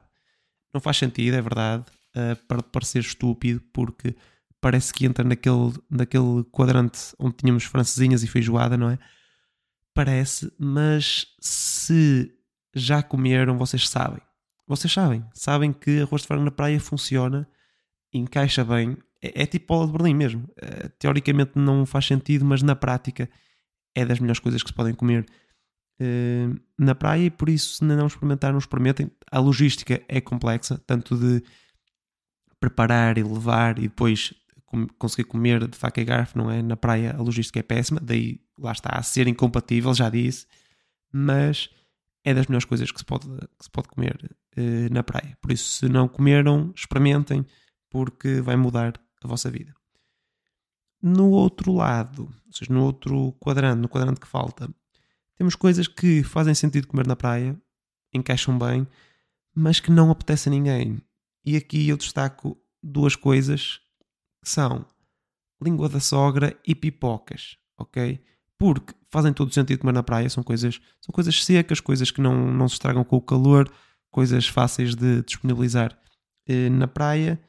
Não 0.73 0.79
faz 0.79 0.97
sentido, 0.97 1.35
é 1.35 1.41
verdade, 1.41 1.85
uh, 2.15 2.35
para 2.47 2.63
parecer 2.63 2.99
estúpido, 2.99 3.61
porque 3.73 4.15
parece 4.61 4.93
que 4.93 5.05
entra 5.05 5.23
naquele, 5.23 5.73
naquele 5.89 6.43
quadrante 6.51 7.13
onde 7.19 7.35
tínhamos 7.35 7.63
francesinhas 7.63 8.23
e 8.23 8.27
feijoada, 8.27 8.77
não 8.77 8.89
é? 8.89 8.99
Parece, 9.93 10.53
mas 10.57 11.27
se 11.39 12.31
já 12.73 13.03
comeram, 13.03 13.57
vocês 13.57 13.89
sabem. 13.89 14.21
Vocês 14.67 14.93
sabem. 14.93 15.25
Sabem 15.33 15.73
que 15.73 16.01
arroz 16.01 16.21
de 16.21 16.27
frango 16.27 16.45
na 16.45 16.51
praia 16.51 16.79
funciona, 16.79 17.45
encaixa 18.13 18.63
bem, 18.63 18.97
é, 19.21 19.43
é 19.43 19.45
tipo 19.45 19.73
bola 19.73 19.87
de 19.87 19.93
Berlim 19.93 20.13
mesmo. 20.13 20.43
Uh, 20.43 20.89
teoricamente 20.97 21.51
não 21.55 21.85
faz 21.85 22.05
sentido, 22.05 22.45
mas 22.45 22.61
na 22.61 22.75
prática 22.75 23.29
é 23.93 24.05
das 24.05 24.19
melhores 24.19 24.39
coisas 24.39 24.63
que 24.63 24.69
se 24.69 24.75
podem 24.75 24.93
comer 24.93 25.25
uh, 26.01 26.61
na 26.77 26.95
praia 26.95 27.25
e 27.25 27.29
por 27.29 27.49
isso, 27.49 27.75
se 27.75 27.83
não 27.83 28.07
experimentar, 28.07 28.51
não 28.51 28.59
experimentem. 28.59 29.11
A 29.31 29.39
logística 29.39 30.01
é 30.07 30.21
complexa, 30.21 30.81
tanto 30.85 31.17
de 31.17 31.43
preparar 32.59 33.17
e 33.17 33.23
levar 33.23 33.79
e 33.79 33.83
depois 33.83 34.33
conseguir 34.97 35.25
comer 35.25 35.67
de 35.67 35.77
faca 35.77 36.01
e 36.01 36.05
garfo, 36.05 36.37
não 36.37 36.49
é? 36.49 36.61
Na 36.61 36.77
praia 36.77 37.15
a 37.17 37.21
logística 37.21 37.59
é 37.59 37.63
péssima, 37.63 37.99
daí 38.01 38.39
lá 38.57 38.71
está 38.71 38.89
a 38.91 39.03
ser 39.03 39.27
incompatível, 39.27 39.93
já 39.93 40.09
disse, 40.09 40.47
mas 41.11 41.69
é 42.23 42.33
das 42.33 42.47
melhores 42.47 42.65
coisas 42.65 42.91
que 42.91 42.99
se 42.99 43.05
pode, 43.05 43.27
que 43.27 43.63
se 43.63 43.69
pode 43.69 43.87
comer 43.89 44.17
uh, 44.57 44.93
na 44.93 45.03
praia. 45.03 45.37
Por 45.41 45.51
isso, 45.51 45.69
se 45.69 45.89
não 45.89 46.07
comeram, 46.07 46.71
experimentem, 46.75 47.45
porque 47.89 48.41
vai 48.41 48.55
mudar 48.55 48.99
a 49.23 49.27
vossa 49.27 49.49
vida. 49.49 49.73
No 51.01 51.31
outro 51.31 51.73
lado, 51.73 52.23
ou 52.45 52.53
seja, 52.53 52.71
no 52.71 52.83
outro 52.83 53.33
quadrante, 53.39 53.81
no 53.81 53.89
quadrante 53.89 54.19
que 54.19 54.27
falta, 54.27 54.69
temos 55.35 55.55
coisas 55.55 55.87
que 55.87 56.21
fazem 56.21 56.53
sentido 56.53 56.87
comer 56.87 57.07
na 57.07 57.15
praia, 57.15 57.59
encaixam 58.13 58.57
bem, 58.57 58.87
mas 59.55 59.79
que 59.79 59.91
não 59.91 60.11
apetece 60.11 60.47
a 60.47 60.51
ninguém. 60.51 61.01
E 61.43 61.57
aqui 61.57 61.89
eu 61.89 61.97
destaco 61.97 62.55
duas 62.83 63.15
coisas 63.15 63.79
são 64.43 64.85
língua 65.61 65.87
da 65.87 65.99
sogra 65.99 66.57
e 66.65 66.73
pipocas, 66.73 67.57
ok? 67.77 68.19
Porque 68.57 68.93
fazem 69.09 69.33
todo 69.33 69.49
o 69.49 69.53
sentido 69.53 69.79
comer 69.79 69.93
na 69.93 70.03
praia, 70.03 70.29
são 70.29 70.43
coisas, 70.43 70.79
são 70.99 71.13
coisas 71.13 71.43
secas, 71.43 71.79
coisas 71.79 72.11
que 72.11 72.21
não, 72.21 72.51
não 72.51 72.67
se 72.67 72.73
estragam 72.73 73.03
com 73.03 73.17
o 73.17 73.21
calor, 73.21 73.71
coisas 74.09 74.47
fáceis 74.47 74.95
de 74.95 75.21
disponibilizar 75.23 75.97
eh, 76.47 76.69
na 76.69 76.87
praia 76.87 77.39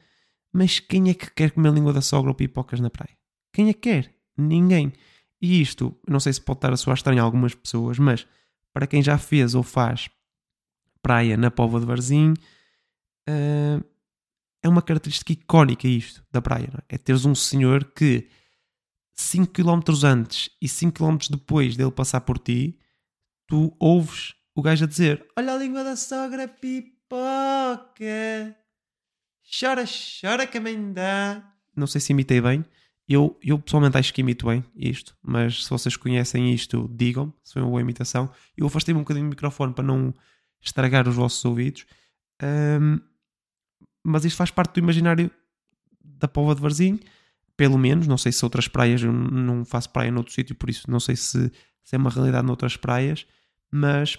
mas 0.53 0.79
quem 0.79 1.09
é 1.09 1.15
que 1.15 1.31
quer 1.31 1.51
comer 1.51 1.73
língua 1.73 1.91
da 1.91 2.01
sogra 2.01 2.29
ou 2.29 2.35
pipocas 2.35 2.79
na 2.79 2.91
praia? 2.91 3.17
Quem 3.51 3.69
é 3.69 3.73
que 3.73 3.79
quer? 3.79 4.13
Ninguém. 4.37 4.93
E 5.41 5.59
isto, 5.59 5.97
não 6.07 6.19
sei 6.19 6.31
se 6.31 6.39
pode 6.39 6.59
estar 6.59 6.71
a 6.71 6.77
soar 6.77 6.95
estranho 6.95 7.21
a 7.21 7.25
algumas 7.25 7.55
pessoas, 7.55 7.97
mas 7.97 8.27
para 8.71 8.85
quem 8.85 9.01
já 9.01 9.17
fez 9.17 9.55
ou 9.55 9.63
faz 9.63 10.09
praia 11.01 11.35
na 11.35 11.49
Pova 11.49 11.79
de 11.79 11.85
Varzim, 11.85 12.33
uh, 13.27 13.83
é 14.63 14.69
uma 14.69 14.81
característica 14.81 15.33
icónica 15.33 15.87
isto 15.87 16.25
da 16.31 16.41
praia. 16.41 16.69
É? 16.89 16.95
é 16.95 16.97
teres 16.97 17.25
um 17.25 17.35
senhor 17.35 17.83
que 17.83 18.27
5 19.13 19.51
km 19.53 19.81
antes 20.05 20.49
e 20.61 20.67
5 20.67 20.93
km 20.97 21.17
depois 21.29 21.75
dele 21.77 21.91
passar 21.91 22.21
por 22.21 22.39
ti, 22.39 22.79
tu 23.45 23.75
ouves 23.79 24.33
o 24.55 24.61
gajo 24.61 24.85
a 24.85 24.87
dizer: 24.87 25.27
Olha 25.37 25.53
a 25.53 25.57
língua 25.57 25.83
da 25.83 25.95
sogra, 25.95 26.47
pipoca. 26.47 28.05
Chora, 29.59 29.83
chora 29.85 30.47
que 30.47 30.57
a 30.57 30.61
mãe 30.61 30.93
dá. 30.93 31.43
Não 31.75 31.85
sei 31.85 31.99
se 31.99 32.13
imitei 32.13 32.39
bem. 32.39 32.65
Eu, 33.07 33.37
eu 33.43 33.59
pessoalmente 33.59 33.97
acho 33.97 34.13
que 34.13 34.21
imito 34.21 34.47
bem 34.47 34.63
isto, 34.73 35.13
mas 35.21 35.65
se 35.65 35.69
vocês 35.69 35.97
conhecem 35.97 36.53
isto, 36.53 36.89
digam 36.93 37.33
se 37.43 37.53
foi 37.53 37.61
uma 37.61 37.69
boa 37.69 37.81
imitação. 37.81 38.31
Eu 38.55 38.65
afastei-me 38.65 38.99
um 38.99 39.03
bocadinho 39.03 39.25
do 39.25 39.31
microfone 39.31 39.73
para 39.73 39.83
não 39.83 40.13
estragar 40.61 41.07
os 41.07 41.15
vossos 41.15 41.43
ouvidos. 41.43 41.85
Um, 42.41 43.01
mas 44.03 44.25
isto 44.25 44.37
faz 44.37 44.51
parte 44.51 44.73
do 44.73 44.79
imaginário 44.79 45.31
da 46.03 46.27
Pova 46.27 46.53
de 46.53 46.61
Varzim, 46.61 46.99
pelo 47.55 47.77
menos. 47.77 48.07
Não 48.07 48.17
sei 48.17 48.31
se 48.31 48.43
outras 48.43 48.67
praias, 48.67 49.01
eu 49.01 49.11
não 49.11 49.63
faço 49.63 49.89
praia 49.89 50.11
noutro 50.11 50.33
sítio, 50.33 50.55
por 50.55 50.69
isso 50.69 50.89
não 50.89 50.99
sei 50.99 51.15
se, 51.15 51.51
se 51.83 51.95
é 51.95 51.97
uma 51.97 52.09
realidade 52.09 52.45
noutras 52.45 52.75
praias, 52.75 53.25
mas 53.71 54.17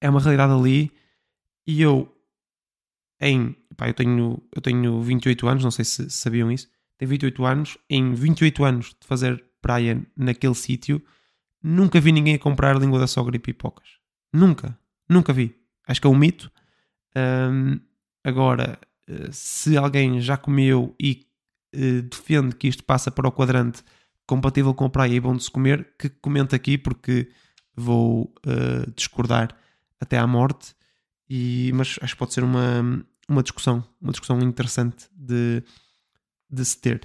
é 0.00 0.08
uma 0.10 0.20
realidade 0.20 0.52
ali. 0.52 0.92
E 1.66 1.80
eu 1.82 2.12
em. 3.20 3.54
Pá, 3.76 3.88
eu, 3.88 3.94
tenho, 3.94 4.42
eu 4.54 4.62
tenho 4.62 5.00
28 5.02 5.48
anos, 5.48 5.64
não 5.64 5.70
sei 5.70 5.84
se 5.84 6.10
sabiam 6.10 6.50
isso. 6.50 6.68
Tenho 6.98 7.08
28 7.10 7.44
anos. 7.44 7.78
Em 7.88 8.14
28 8.14 8.64
anos 8.64 8.86
de 9.00 9.06
fazer 9.06 9.44
praia 9.60 10.04
naquele 10.16 10.54
sítio, 10.54 11.02
nunca 11.62 12.00
vi 12.00 12.12
ninguém 12.12 12.34
a 12.34 12.38
comprar 12.38 12.78
língua 12.78 12.98
da 12.98 13.06
sogra 13.06 13.36
e 13.36 13.38
pipocas. 13.38 13.88
Nunca. 14.32 14.78
Nunca 15.08 15.32
vi. 15.32 15.54
Acho 15.86 16.00
que 16.00 16.06
é 16.06 16.10
um 16.10 16.16
mito. 16.16 16.50
Um, 17.16 17.80
agora, 18.24 18.78
eh, 19.10 19.28
se 19.32 19.76
alguém 19.76 20.20
já 20.20 20.36
comeu 20.36 20.94
e 21.00 21.26
uh, 21.74 22.02
defende 22.02 22.54
que 22.54 22.68
isto 22.68 22.84
passa 22.84 23.10
para 23.10 23.28
o 23.28 23.32
quadrante 23.32 23.82
compatível 24.26 24.72
com 24.72 24.84
a 24.84 24.90
praia 24.90 25.14
e 25.14 25.20
bom 25.20 25.34
de 25.34 25.42
se 25.42 25.50
comer, 25.50 25.94
que 25.98 26.08
comente 26.08 26.54
aqui 26.54 26.78
porque 26.78 27.28
vou 27.74 28.32
uh, 28.46 28.90
discordar 28.94 29.56
até 30.00 30.16
à 30.18 30.26
morte. 30.26 30.74
E, 31.28 31.72
mas 31.74 31.98
acho 32.00 32.14
que 32.14 32.18
pode 32.18 32.32
ser 32.32 32.44
uma, 32.44 33.04
uma 33.28 33.42
discussão, 33.42 33.84
uma 34.00 34.12
discussão 34.12 34.40
interessante 34.40 35.08
de, 35.12 35.62
de 36.48 36.64
se 36.64 36.78
ter. 36.78 37.00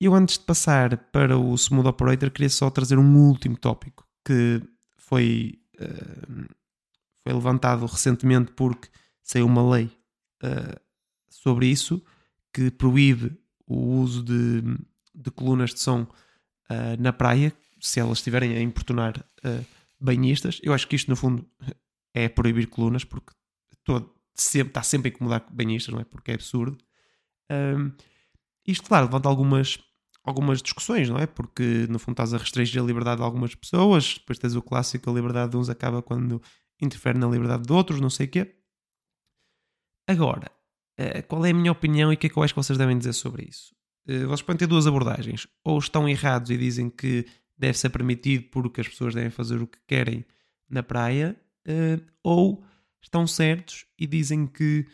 Eu, 0.00 0.14
antes 0.14 0.38
de 0.38 0.44
passar 0.44 0.96
para 1.10 1.38
o 1.38 1.54
Smooth 1.54 1.88
Operator, 1.88 2.30
queria 2.30 2.50
só 2.50 2.68
trazer 2.70 2.98
um 2.98 3.16
último 3.16 3.56
tópico 3.56 4.06
que 4.24 4.62
foi, 4.96 5.58
uh, 5.80 6.46
foi 7.22 7.32
levantado 7.32 7.84
recentemente 7.86 8.52
porque 8.52 8.88
saiu 9.22 9.46
uma 9.46 9.76
lei 9.76 9.90
uh, 10.44 10.80
sobre 11.28 11.66
isso 11.66 12.02
que 12.52 12.70
proíbe 12.70 13.36
o 13.66 13.76
uso 14.00 14.22
de, 14.22 14.62
de 15.14 15.30
colunas 15.30 15.74
de 15.74 15.80
som 15.80 16.02
uh, 16.02 16.06
na 16.98 17.12
praia 17.12 17.52
se 17.80 18.00
elas 18.00 18.18
estiverem 18.18 18.56
a 18.56 18.60
importunar 18.60 19.26
banhistas. 20.00 20.58
Eu 20.62 20.72
acho 20.72 20.88
que 20.88 20.96
isto, 20.96 21.10
no 21.10 21.16
fundo, 21.16 21.46
é 22.14 22.28
proibir 22.28 22.66
colunas 22.66 23.04
porque 23.04 23.32
todo, 23.82 24.14
sempre, 24.34 24.70
está 24.70 24.82
sempre 24.82 25.10
a 25.10 25.12
incomodar 25.12 25.46
banhistas, 25.50 25.92
não 25.92 26.00
é? 26.00 26.04
Porque 26.04 26.30
é 26.30 26.34
absurdo. 26.34 26.78
Um, 27.50 27.92
isto, 28.66 28.84
claro, 28.84 29.06
levanta 29.06 29.28
algumas, 29.28 29.78
algumas 30.22 30.62
discussões, 30.62 31.08
não 31.08 31.18
é? 31.18 31.26
Porque 31.26 31.86
no 31.88 31.98
fundo 31.98 32.14
estás 32.14 32.32
a 32.32 32.38
restringir 32.38 32.82
a 32.82 32.84
liberdade 32.84 33.18
de 33.18 33.24
algumas 33.24 33.54
pessoas, 33.54 34.14
depois 34.18 34.38
tens 34.38 34.54
o 34.54 34.62
clássico, 34.62 35.10
a 35.10 35.12
liberdade 35.12 35.52
de 35.52 35.56
uns 35.56 35.68
acaba 35.68 36.02
quando 36.02 36.40
interfere 36.80 37.18
na 37.18 37.26
liberdade 37.26 37.64
de 37.64 37.72
outros, 37.72 38.00
não 38.00 38.10
sei 38.10 38.26
o 38.26 38.30
quê. 38.30 38.56
Agora, 40.06 40.50
eh, 40.98 41.22
qual 41.22 41.44
é 41.44 41.50
a 41.50 41.54
minha 41.54 41.72
opinião 41.72 42.12
e 42.12 42.14
o 42.14 42.18
que 42.18 42.26
é 42.26 42.30
que 42.30 42.36
eu 42.36 42.42
acho 42.42 42.54
que 42.54 42.62
vocês 42.62 42.78
devem 42.78 42.96
dizer 42.96 43.12
sobre 43.12 43.46
isso? 43.48 43.74
Eh, 44.06 44.24
vocês 44.24 44.42
podem 44.42 44.58
ter 44.58 44.66
duas 44.66 44.86
abordagens. 44.86 45.46
Ou 45.64 45.78
estão 45.78 46.08
errados 46.08 46.50
e 46.50 46.56
dizem 46.56 46.90
que 46.90 47.26
deve 47.56 47.78
ser 47.78 47.90
permitido 47.90 48.48
porque 48.50 48.80
as 48.80 48.88
pessoas 48.88 49.14
devem 49.14 49.30
fazer 49.30 49.60
o 49.62 49.66
que 49.66 49.78
querem 49.86 50.24
na 50.68 50.82
praia, 50.82 51.36
eh, 51.66 52.00
ou 52.22 52.64
estão 53.02 53.26
certos 53.26 53.86
e 53.98 54.06
dizem 54.06 54.46
que 54.46 54.86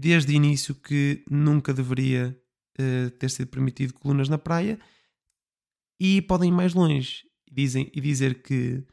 desde 0.00 0.32
o 0.32 0.36
início 0.36 0.74
que 0.74 1.24
nunca 1.30 1.72
deveria 1.72 2.38
ter 3.18 3.30
sido 3.30 3.46
permitido 3.46 3.94
colunas 3.94 4.28
na 4.28 4.36
praia 4.36 4.78
e 5.98 6.20
podem 6.20 6.50
ir 6.50 6.52
mais 6.52 6.74
longe 6.74 7.22
dizem, 7.50 7.90
e 7.94 8.00
dizer 8.00 8.42
que 8.42 8.84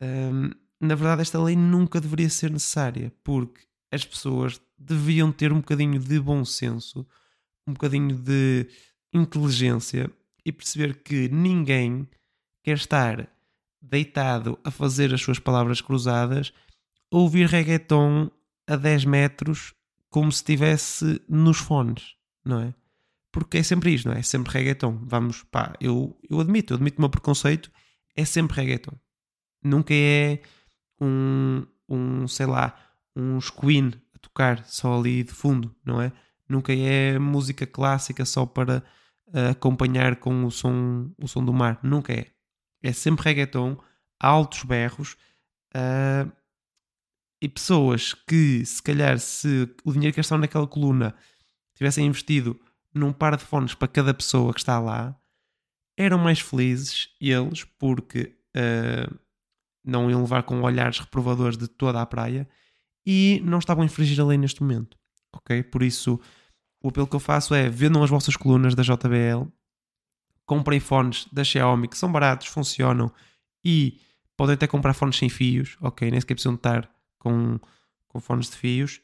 ehm, 0.00 0.50
na 0.80 0.94
verdade 0.94 1.22
esta 1.22 1.40
lei 1.40 1.54
nunca 1.54 2.00
deveria 2.00 2.28
ser 2.28 2.50
necessária 2.50 3.12
porque 3.22 3.60
as 3.90 4.04
pessoas 4.04 4.60
deviam 4.78 5.32
ter 5.32 5.52
um 5.52 5.56
bocadinho 5.56 5.98
de 5.98 6.20
bom 6.20 6.44
senso, 6.44 7.06
um 7.66 7.72
bocadinho 7.72 8.16
de 8.16 8.68
inteligência 9.12 10.10
e 10.44 10.52
perceber 10.52 11.02
que 11.02 11.28
ninguém 11.28 12.08
quer 12.62 12.76
estar 12.76 13.28
deitado 13.80 14.58
a 14.64 14.70
fazer 14.70 15.14
as 15.14 15.20
suas 15.20 15.38
palavras 15.38 15.80
cruzadas, 15.80 16.52
ouvir 17.10 17.46
reggaeton 17.46 18.30
a 18.66 18.76
10 18.76 19.04
metros 19.04 19.74
como 20.10 20.30
se 20.32 20.38
estivesse 20.38 21.20
nos 21.28 21.58
fones, 21.58 22.14
não 22.44 22.60
é? 22.60 22.74
Porque 23.32 23.58
é 23.58 23.62
sempre 23.62 23.92
isto, 23.94 24.08
não 24.08 24.14
é? 24.14 24.20
É 24.20 24.22
sempre 24.22 24.52
reggaeton. 24.52 24.98
Vamos, 25.04 25.42
pá, 25.44 25.74
eu, 25.80 26.18
eu 26.28 26.40
admito, 26.40 26.72
eu 26.72 26.76
admito 26.76 26.98
o 26.98 27.02
meu 27.02 27.10
preconceito, 27.10 27.70
é 28.14 28.24
sempre 28.24 28.56
reggaeton. 28.56 28.96
Nunca 29.62 29.92
é 29.92 30.40
um, 31.00 31.66
um 31.88 32.26
sei 32.26 32.46
lá, 32.46 32.74
uns 33.16 33.50
Queen 33.50 33.92
a 34.14 34.18
tocar 34.18 34.64
só 34.66 34.98
ali 34.98 35.24
de 35.24 35.32
fundo, 35.32 35.74
não 35.84 36.00
é? 36.00 36.12
Nunca 36.48 36.72
é 36.72 37.18
música 37.18 37.66
clássica 37.66 38.24
só 38.24 38.44
para 38.46 38.82
uh, 39.28 39.50
acompanhar 39.50 40.16
com 40.16 40.44
o 40.44 40.50
som, 40.50 41.10
o 41.18 41.26
som 41.26 41.44
do 41.44 41.52
mar. 41.52 41.80
Nunca 41.82 42.12
é. 42.12 42.26
É 42.82 42.92
sempre 42.92 43.24
reggaeton, 43.24 43.76
altos 44.20 44.62
berros 44.62 45.16
uh, 45.74 46.30
e 47.40 47.48
pessoas 47.48 48.14
que, 48.14 48.64
se 48.64 48.82
calhar, 48.82 49.18
se 49.18 49.68
o 49.84 49.92
dinheiro 49.92 50.14
que 50.14 50.20
estão 50.20 50.38
naquela 50.38 50.66
coluna 50.66 51.14
tivessem 51.74 52.06
investido 52.06 52.60
num 52.94 53.12
par 53.12 53.36
de 53.36 53.44
fones 53.44 53.74
para 53.74 53.88
cada 53.88 54.14
pessoa 54.14 54.52
que 54.52 54.60
está 54.60 54.78
lá, 54.78 55.18
eram 55.96 56.18
mais 56.18 56.40
felizes 56.40 57.08
eles 57.20 57.64
porque 57.64 58.36
uh, 58.56 59.18
não 59.84 60.10
iam 60.10 60.22
levar 60.22 60.42
com 60.42 60.60
olhares 60.62 60.98
reprovadores 60.98 61.56
de 61.56 61.66
toda 61.66 62.00
a 62.00 62.06
praia 62.06 62.48
e 63.06 63.40
não 63.44 63.58
estavam 63.58 63.82
a 63.82 63.86
infringir 63.86 64.20
a 64.20 64.24
lei 64.24 64.36
neste 64.36 64.62
momento. 64.62 64.98
Ok? 65.32 65.62
Por 65.62 65.82
isso, 65.82 66.20
o 66.82 66.88
apelo 66.88 67.06
que 67.06 67.14
eu 67.14 67.20
faço 67.20 67.54
é 67.54 67.68
vendam 67.68 68.02
as 68.02 68.10
vossas 68.10 68.36
colunas 68.36 68.74
da 68.74 68.82
JBL, 68.82 69.46
comprem 70.44 70.80
fones 70.80 71.26
da 71.32 71.44
Xiaomi 71.44 71.88
que 71.88 71.96
são 71.96 72.10
baratos, 72.10 72.48
funcionam 72.48 73.12
e 73.64 74.00
podem 74.36 74.54
até 74.54 74.66
comprar 74.66 74.94
fones 74.94 75.16
sem 75.16 75.28
fios, 75.28 75.76
ok? 75.80 76.10
Nem 76.10 76.20
sequer 76.20 76.34
precisam 76.34 76.54
estar 76.54 76.90
com, 77.18 77.58
com 78.08 78.20
fones 78.20 78.50
de 78.50 78.56
fios. 78.56 79.00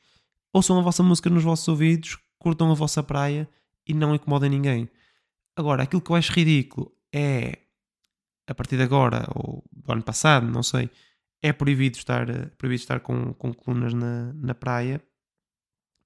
Ouçam 0.52 0.78
a 0.78 0.82
vossa 0.82 1.02
música 1.02 1.30
nos 1.30 1.44
vossos 1.44 1.66
ouvidos, 1.68 2.18
curtam 2.38 2.70
a 2.70 2.74
vossa 2.74 3.02
praia 3.02 3.48
e 3.86 3.94
não 3.94 4.14
incomodem 4.14 4.50
ninguém. 4.50 4.88
Agora, 5.56 5.82
aquilo 5.82 6.02
que 6.02 6.10
eu 6.10 6.16
acho 6.16 6.32
ridículo 6.32 6.92
é, 7.12 7.58
a 8.46 8.54
partir 8.54 8.76
de 8.76 8.82
agora, 8.82 9.26
ou 9.34 9.64
do 9.72 9.92
ano 9.92 10.02
passado, 10.02 10.46
não 10.46 10.62
sei, 10.62 10.90
é 11.42 11.52
proibido 11.52 11.98
estar, 11.98 12.30
eh, 12.30 12.46
proibido 12.56 12.80
estar 12.80 13.00
com, 13.00 13.34
com 13.34 13.52
colunas 13.52 13.92
na, 13.92 14.32
na 14.32 14.54
praia, 14.54 15.02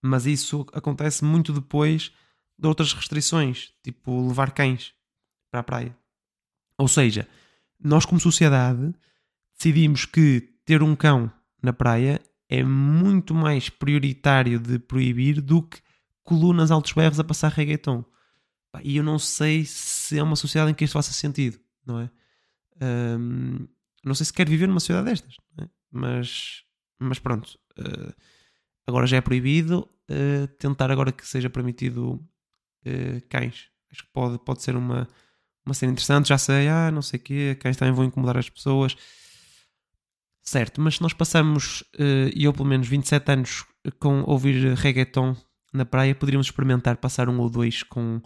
mas 0.02 0.26
isso 0.26 0.66
acontece 0.72 1.24
muito 1.24 1.52
depois 1.52 2.12
de 2.58 2.66
outras 2.66 2.92
restrições, 2.94 3.72
tipo 3.82 4.26
levar 4.26 4.52
cães 4.52 4.94
para 5.50 5.60
a 5.60 5.62
praia. 5.62 5.96
Ou 6.78 6.88
seja, 6.88 7.28
nós 7.78 8.06
como 8.06 8.20
sociedade 8.20 8.94
decidimos 9.56 10.06
que 10.06 10.40
ter 10.64 10.82
um 10.82 10.96
cão 10.96 11.30
na 11.62 11.72
praia 11.72 12.20
é 12.48 12.62
muito 12.62 13.34
mais 13.34 13.68
prioritário 13.68 14.58
de 14.58 14.78
proibir 14.78 15.40
do 15.40 15.62
que 15.62 15.80
colunas 16.22 16.70
altos 16.70 16.92
berros 16.92 17.20
a 17.20 17.24
passar 17.24 17.52
reggaeton. 17.52 18.04
E 18.82 18.96
eu 18.96 19.02
não 19.02 19.18
sei 19.18 19.64
se 19.64 20.18
é 20.18 20.22
uma 20.22 20.36
sociedade 20.36 20.70
em 20.70 20.74
que 20.74 20.84
isto 20.84 20.92
faça 20.92 21.12
sentido, 21.12 21.58
não 21.84 22.00
é? 22.00 22.10
Um, 23.18 23.66
não 24.06 24.14
sei 24.14 24.24
se 24.24 24.32
quer 24.32 24.48
viver 24.48 24.68
numa 24.68 24.78
sociedade 24.78 25.10
destas, 25.10 25.36
é? 25.60 25.68
mas, 25.90 26.62
mas 26.98 27.18
pronto. 27.18 27.58
Uh, 27.76 28.14
agora 28.86 29.04
já 29.06 29.16
é 29.16 29.20
proibido. 29.20 29.88
Uh, 30.08 30.46
tentar 30.58 30.92
agora 30.92 31.10
que 31.10 31.26
seja 31.26 31.50
permitido 31.50 32.12
uh, 32.86 33.28
cães. 33.28 33.68
Acho 33.90 34.04
que 34.04 34.12
pode, 34.12 34.38
pode 34.38 34.62
ser 34.62 34.76
uma, 34.76 35.08
uma 35.64 35.74
cena 35.74 35.90
interessante. 35.90 36.28
Já 36.28 36.38
sei, 36.38 36.68
ah, 36.68 36.88
não 36.92 37.02
sei 37.02 37.18
o 37.18 37.22
quê, 37.22 37.56
cães 37.60 37.76
também 37.76 37.92
vão 37.92 38.04
incomodar 38.04 38.38
as 38.38 38.48
pessoas. 38.48 38.96
Certo, 40.40 40.80
mas 40.80 40.94
se 40.96 41.02
nós 41.02 41.12
passamos, 41.12 41.82
e 42.32 42.44
eu 42.44 42.52
pelo 42.52 42.68
menos 42.68 42.86
27 42.86 43.32
anos 43.32 43.64
com 43.98 44.22
ouvir 44.22 44.74
reggaeton 44.74 45.34
na 45.72 45.84
praia, 45.84 46.14
poderíamos 46.14 46.46
experimentar 46.46 46.98
passar 46.98 47.28
um 47.28 47.40
ou 47.40 47.50
dois 47.50 47.82
com, 47.82 48.22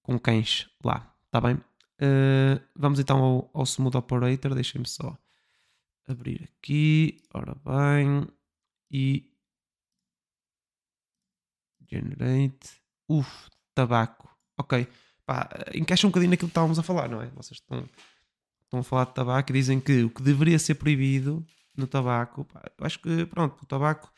com 0.00 0.16
cães 0.20 0.68
lá, 0.84 1.12
está 1.26 1.40
bem? 1.40 1.58
Uh, 2.00 2.62
vamos 2.76 3.00
então 3.00 3.18
ao, 3.18 3.50
ao 3.52 3.64
Smooth 3.64 3.96
Operator. 3.96 4.54
Deixem-me 4.54 4.86
só 4.86 5.16
abrir 6.06 6.48
aqui. 6.58 7.20
Ora 7.34 7.54
bem. 7.64 8.26
E. 8.90 9.30
Generate. 11.90 12.80
Uf, 13.08 13.50
tabaco. 13.74 14.28
Ok. 14.56 14.86
Pá, 15.26 15.48
encaixa 15.74 16.06
um 16.06 16.10
bocadinho 16.10 16.30
naquilo 16.30 16.48
que 16.48 16.52
estávamos 16.52 16.78
a 16.78 16.82
falar, 16.82 17.08
não 17.08 17.20
é? 17.20 17.26
Vocês 17.30 17.60
estão, 17.60 17.88
estão 18.64 18.80
a 18.80 18.82
falar 18.82 19.04
de 19.06 19.14
tabaco 19.14 19.50
e 19.50 19.54
dizem 19.54 19.80
que 19.80 20.04
o 20.04 20.10
que 20.10 20.22
deveria 20.22 20.58
ser 20.58 20.76
proibido 20.76 21.44
no 21.76 21.86
tabaco. 21.86 22.44
Pá, 22.44 22.62
eu 22.78 22.86
acho 22.86 22.98
que, 23.00 23.26
pronto, 23.26 23.62
o 23.62 23.66
tabaco. 23.66 24.12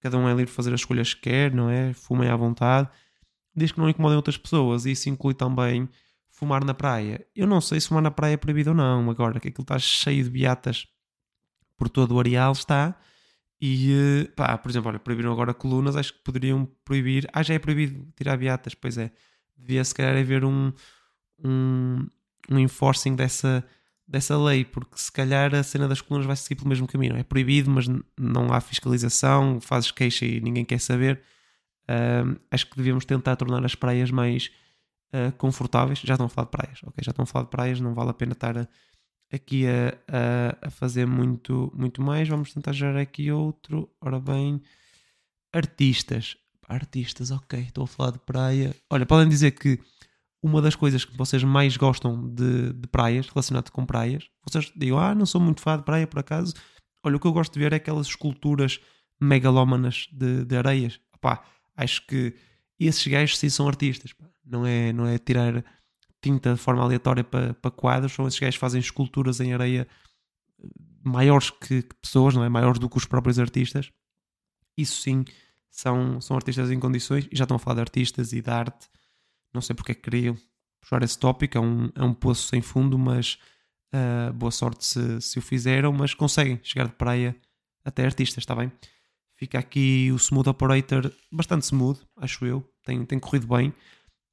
Cada 0.00 0.16
um 0.16 0.26
é 0.26 0.30
livre 0.30 0.46
de 0.46 0.52
fazer 0.52 0.72
as 0.72 0.80
escolhas 0.80 1.12
que 1.12 1.22
quer, 1.22 1.52
não 1.52 1.68
é? 1.68 1.92
Fumem 1.92 2.28
à 2.28 2.36
vontade. 2.36 2.88
Diz 3.54 3.70
que 3.70 3.78
não 3.78 3.88
incomodem 3.88 4.16
outras 4.16 4.38
pessoas. 4.38 4.86
E 4.86 4.92
isso 4.92 5.10
inclui 5.10 5.34
também 5.34 5.88
fumar 6.40 6.64
na 6.64 6.72
praia. 6.72 7.24
Eu 7.36 7.46
não 7.46 7.60
sei 7.60 7.78
se 7.78 7.88
fumar 7.88 8.02
na 8.02 8.10
praia 8.10 8.32
é 8.32 8.36
proibido 8.38 8.70
ou 8.70 8.76
não. 8.76 9.10
Agora 9.10 9.38
que 9.38 9.48
aquilo 9.48 9.62
está 9.62 9.78
cheio 9.78 10.24
de 10.24 10.30
beatas 10.30 10.88
por 11.76 11.90
todo 11.90 12.14
o 12.14 12.18
areal, 12.18 12.52
está. 12.52 12.98
E, 13.60 13.92
eh, 13.92 14.24
pá, 14.34 14.56
por 14.56 14.70
exemplo, 14.70 14.88
olha, 14.88 14.98
proibiram 14.98 15.30
agora 15.30 15.52
colunas, 15.52 15.96
acho 15.96 16.14
que 16.14 16.20
poderiam 16.20 16.66
proibir. 16.82 17.28
Ah, 17.30 17.42
já 17.42 17.52
é 17.52 17.58
proibido 17.58 18.08
tirar 18.16 18.38
beatas, 18.38 18.74
pois 18.74 18.96
é. 18.96 19.12
Devia 19.54 19.84
se 19.84 19.94
calhar 19.94 20.16
haver 20.16 20.42
um, 20.42 20.72
um, 21.44 22.06
um 22.50 22.58
enforcing 22.58 23.14
dessa, 23.14 23.62
dessa 24.08 24.38
lei, 24.38 24.64
porque 24.64 24.96
se 24.96 25.12
calhar 25.12 25.54
a 25.54 25.62
cena 25.62 25.86
das 25.86 26.00
colunas 26.00 26.26
vai 26.26 26.36
seguir 26.36 26.56
pelo 26.56 26.70
mesmo 26.70 26.86
caminho. 26.86 27.16
É 27.16 27.22
proibido, 27.22 27.70
mas 27.70 27.86
não 28.18 28.50
há 28.50 28.62
fiscalização, 28.62 29.60
fazes 29.60 29.90
queixa 29.90 30.24
e 30.24 30.40
ninguém 30.40 30.64
quer 30.64 30.80
saber. 30.80 31.20
Uh, 31.84 32.40
acho 32.50 32.66
que 32.66 32.76
devíamos 32.76 33.04
tentar 33.04 33.36
tornar 33.36 33.62
as 33.62 33.74
praias 33.74 34.10
mais 34.10 34.50
uh, 35.14 35.32
confortáveis. 35.36 36.00
Já 36.00 36.14
estão 36.14 36.26
a 36.26 36.28
falar 36.28 36.46
de 36.46 36.50
praias, 36.50 36.80
ok? 36.84 37.02
Já 37.02 37.10
estão 37.10 37.22
a 37.22 37.26
falar 37.26 37.44
de 37.44 37.50
praias, 37.50 37.80
não 37.80 37.94
vale 37.94 38.10
a 38.10 38.14
pena 38.14 38.32
estar 38.32 38.56
a, 38.56 38.68
aqui 39.32 39.66
a, 39.66 39.94
a, 40.08 40.68
a, 40.68 40.70
fazer 40.70 41.06
muito, 41.06 41.72
muito 41.74 42.02
mais. 42.02 42.28
Vamos 42.28 42.52
tentar 42.52 42.72
gerar 42.72 42.98
aqui 43.00 43.30
outro. 43.30 43.90
Ora 44.00 44.20
bem, 44.20 44.60
artistas. 45.52 46.36
Artistas, 46.68 47.32
ok, 47.32 47.58
estou 47.60 47.84
a 47.84 47.86
falar 47.86 48.12
de 48.12 48.20
praia. 48.20 48.74
Olha, 48.88 49.04
podem 49.04 49.28
dizer 49.28 49.50
que 49.50 49.80
uma 50.42 50.62
das 50.62 50.74
coisas 50.76 51.04
que 51.04 51.16
vocês 51.16 51.42
mais 51.42 51.76
gostam 51.76 52.32
de, 52.32 52.72
de 52.72 52.88
praias, 52.88 53.28
relacionado 53.28 53.70
com 53.70 53.84
praias, 53.84 54.28
vocês 54.48 54.72
digam, 54.76 54.98
ah, 54.98 55.14
não 55.14 55.26
sou 55.26 55.40
muito 55.40 55.60
fã 55.60 55.76
de 55.76 55.84
praia 55.84 56.06
por 56.06 56.20
acaso. 56.20 56.54
Olha, 57.04 57.16
o 57.16 57.20
que 57.20 57.26
eu 57.26 57.32
gosto 57.32 57.52
de 57.52 57.58
ver 57.58 57.72
é 57.72 57.76
aquelas 57.76 58.06
esculturas 58.06 58.80
megalómanas 59.20 60.08
de, 60.12 60.44
de 60.44 60.56
areias. 60.56 61.00
Opá, 61.14 61.44
acho 61.76 62.06
que 62.06 62.34
esses 62.86 63.06
gajos 63.06 63.38
sim 63.38 63.48
são 63.48 63.68
artistas. 63.68 64.12
Pá 64.12 64.30
não 64.50 64.66
é, 64.66 64.92
não 64.92 65.06
é 65.06 65.16
tirar 65.16 65.64
tinta 66.20 66.54
de 66.54 66.60
forma 66.60 66.82
aleatória 66.82 67.24
para, 67.24 67.54
para 67.54 67.70
quadros, 67.70 68.12
são 68.12 68.26
esses 68.26 68.38
gajos 68.38 68.56
que 68.56 68.60
fazem 68.60 68.80
esculturas 68.80 69.40
em 69.40 69.54
areia 69.54 69.86
eh, 70.62 70.66
maiores 71.02 71.50
que, 71.50 71.82
que, 71.82 71.94
pessoas, 71.94 72.34
não 72.34 72.44
é? 72.44 72.48
Maiores 72.48 72.78
do 72.78 72.90
que 72.90 72.98
os 72.98 73.06
próprios 73.06 73.38
artistas. 73.38 73.90
Isso 74.76 75.00
sim 75.00 75.24
são, 75.70 76.20
são 76.20 76.36
artistas 76.36 76.70
em 76.70 76.80
condições, 76.80 77.26
e 77.30 77.36
já 77.36 77.44
estão 77.44 77.56
a 77.56 77.58
falar 77.58 77.76
de 77.76 77.80
artistas 77.82 78.32
e 78.32 78.42
de 78.42 78.50
arte. 78.50 78.88
Não 79.54 79.60
sei 79.60 79.74
porque 79.74 79.92
é 79.92 79.94
que 79.94 80.02
queriam 80.02 80.36
puxar 80.80 81.02
esse 81.02 81.18
tópico, 81.18 81.56
é 81.56 81.60
um, 81.60 81.90
é 81.94 82.02
um 82.02 82.12
poço 82.12 82.48
sem 82.48 82.60
fundo, 82.60 82.98
mas 82.98 83.38
uh, 83.94 84.32
boa 84.32 84.50
sorte 84.50 84.84
se, 84.84 85.20
se 85.20 85.38
o 85.38 85.42
fizeram, 85.42 85.92
mas 85.92 86.12
conseguem 86.12 86.58
chegar 86.62 86.86
de 86.86 86.94
praia 86.94 87.36
até 87.84 88.04
artistas, 88.04 88.42
está 88.42 88.54
bem? 88.54 88.70
Fica 89.40 89.58
aqui 89.58 90.12
o 90.12 90.16
Smooth 90.16 90.50
Operator 90.50 91.10
bastante 91.32 91.64
smooth, 91.64 91.98
acho 92.18 92.44
eu, 92.44 92.62
tem, 92.84 93.04
tem 93.06 93.18
corrido 93.18 93.48
bem 93.48 93.74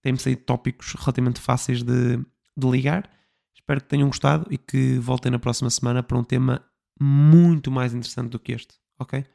tem-me 0.08 0.20
saído 0.20 0.42
tópicos 0.44 0.94
relativamente 0.94 1.42
fáceis 1.42 1.84
de, 1.84 2.18
de 2.18 2.70
ligar. 2.70 3.10
Espero 3.54 3.82
que 3.82 3.88
tenham 3.88 4.08
gostado 4.08 4.48
e 4.50 4.58
que 4.58 4.98
voltem 5.00 5.32
na 5.32 5.38
próxima 5.40 5.70
semana 5.70 6.02
para 6.02 6.18
um 6.18 6.24
tema 6.24 6.64
muito 7.00 7.70
mais 7.70 7.94
interessante 7.94 8.30
do 8.30 8.40
que 8.40 8.54
este, 8.54 8.76
ok? 8.98 9.26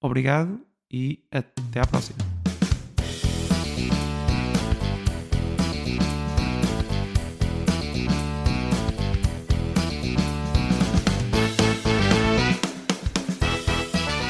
Obrigado 0.00 0.60
e 0.90 1.24
até 1.32 1.80
à 1.80 1.86
próxima. 1.86 2.39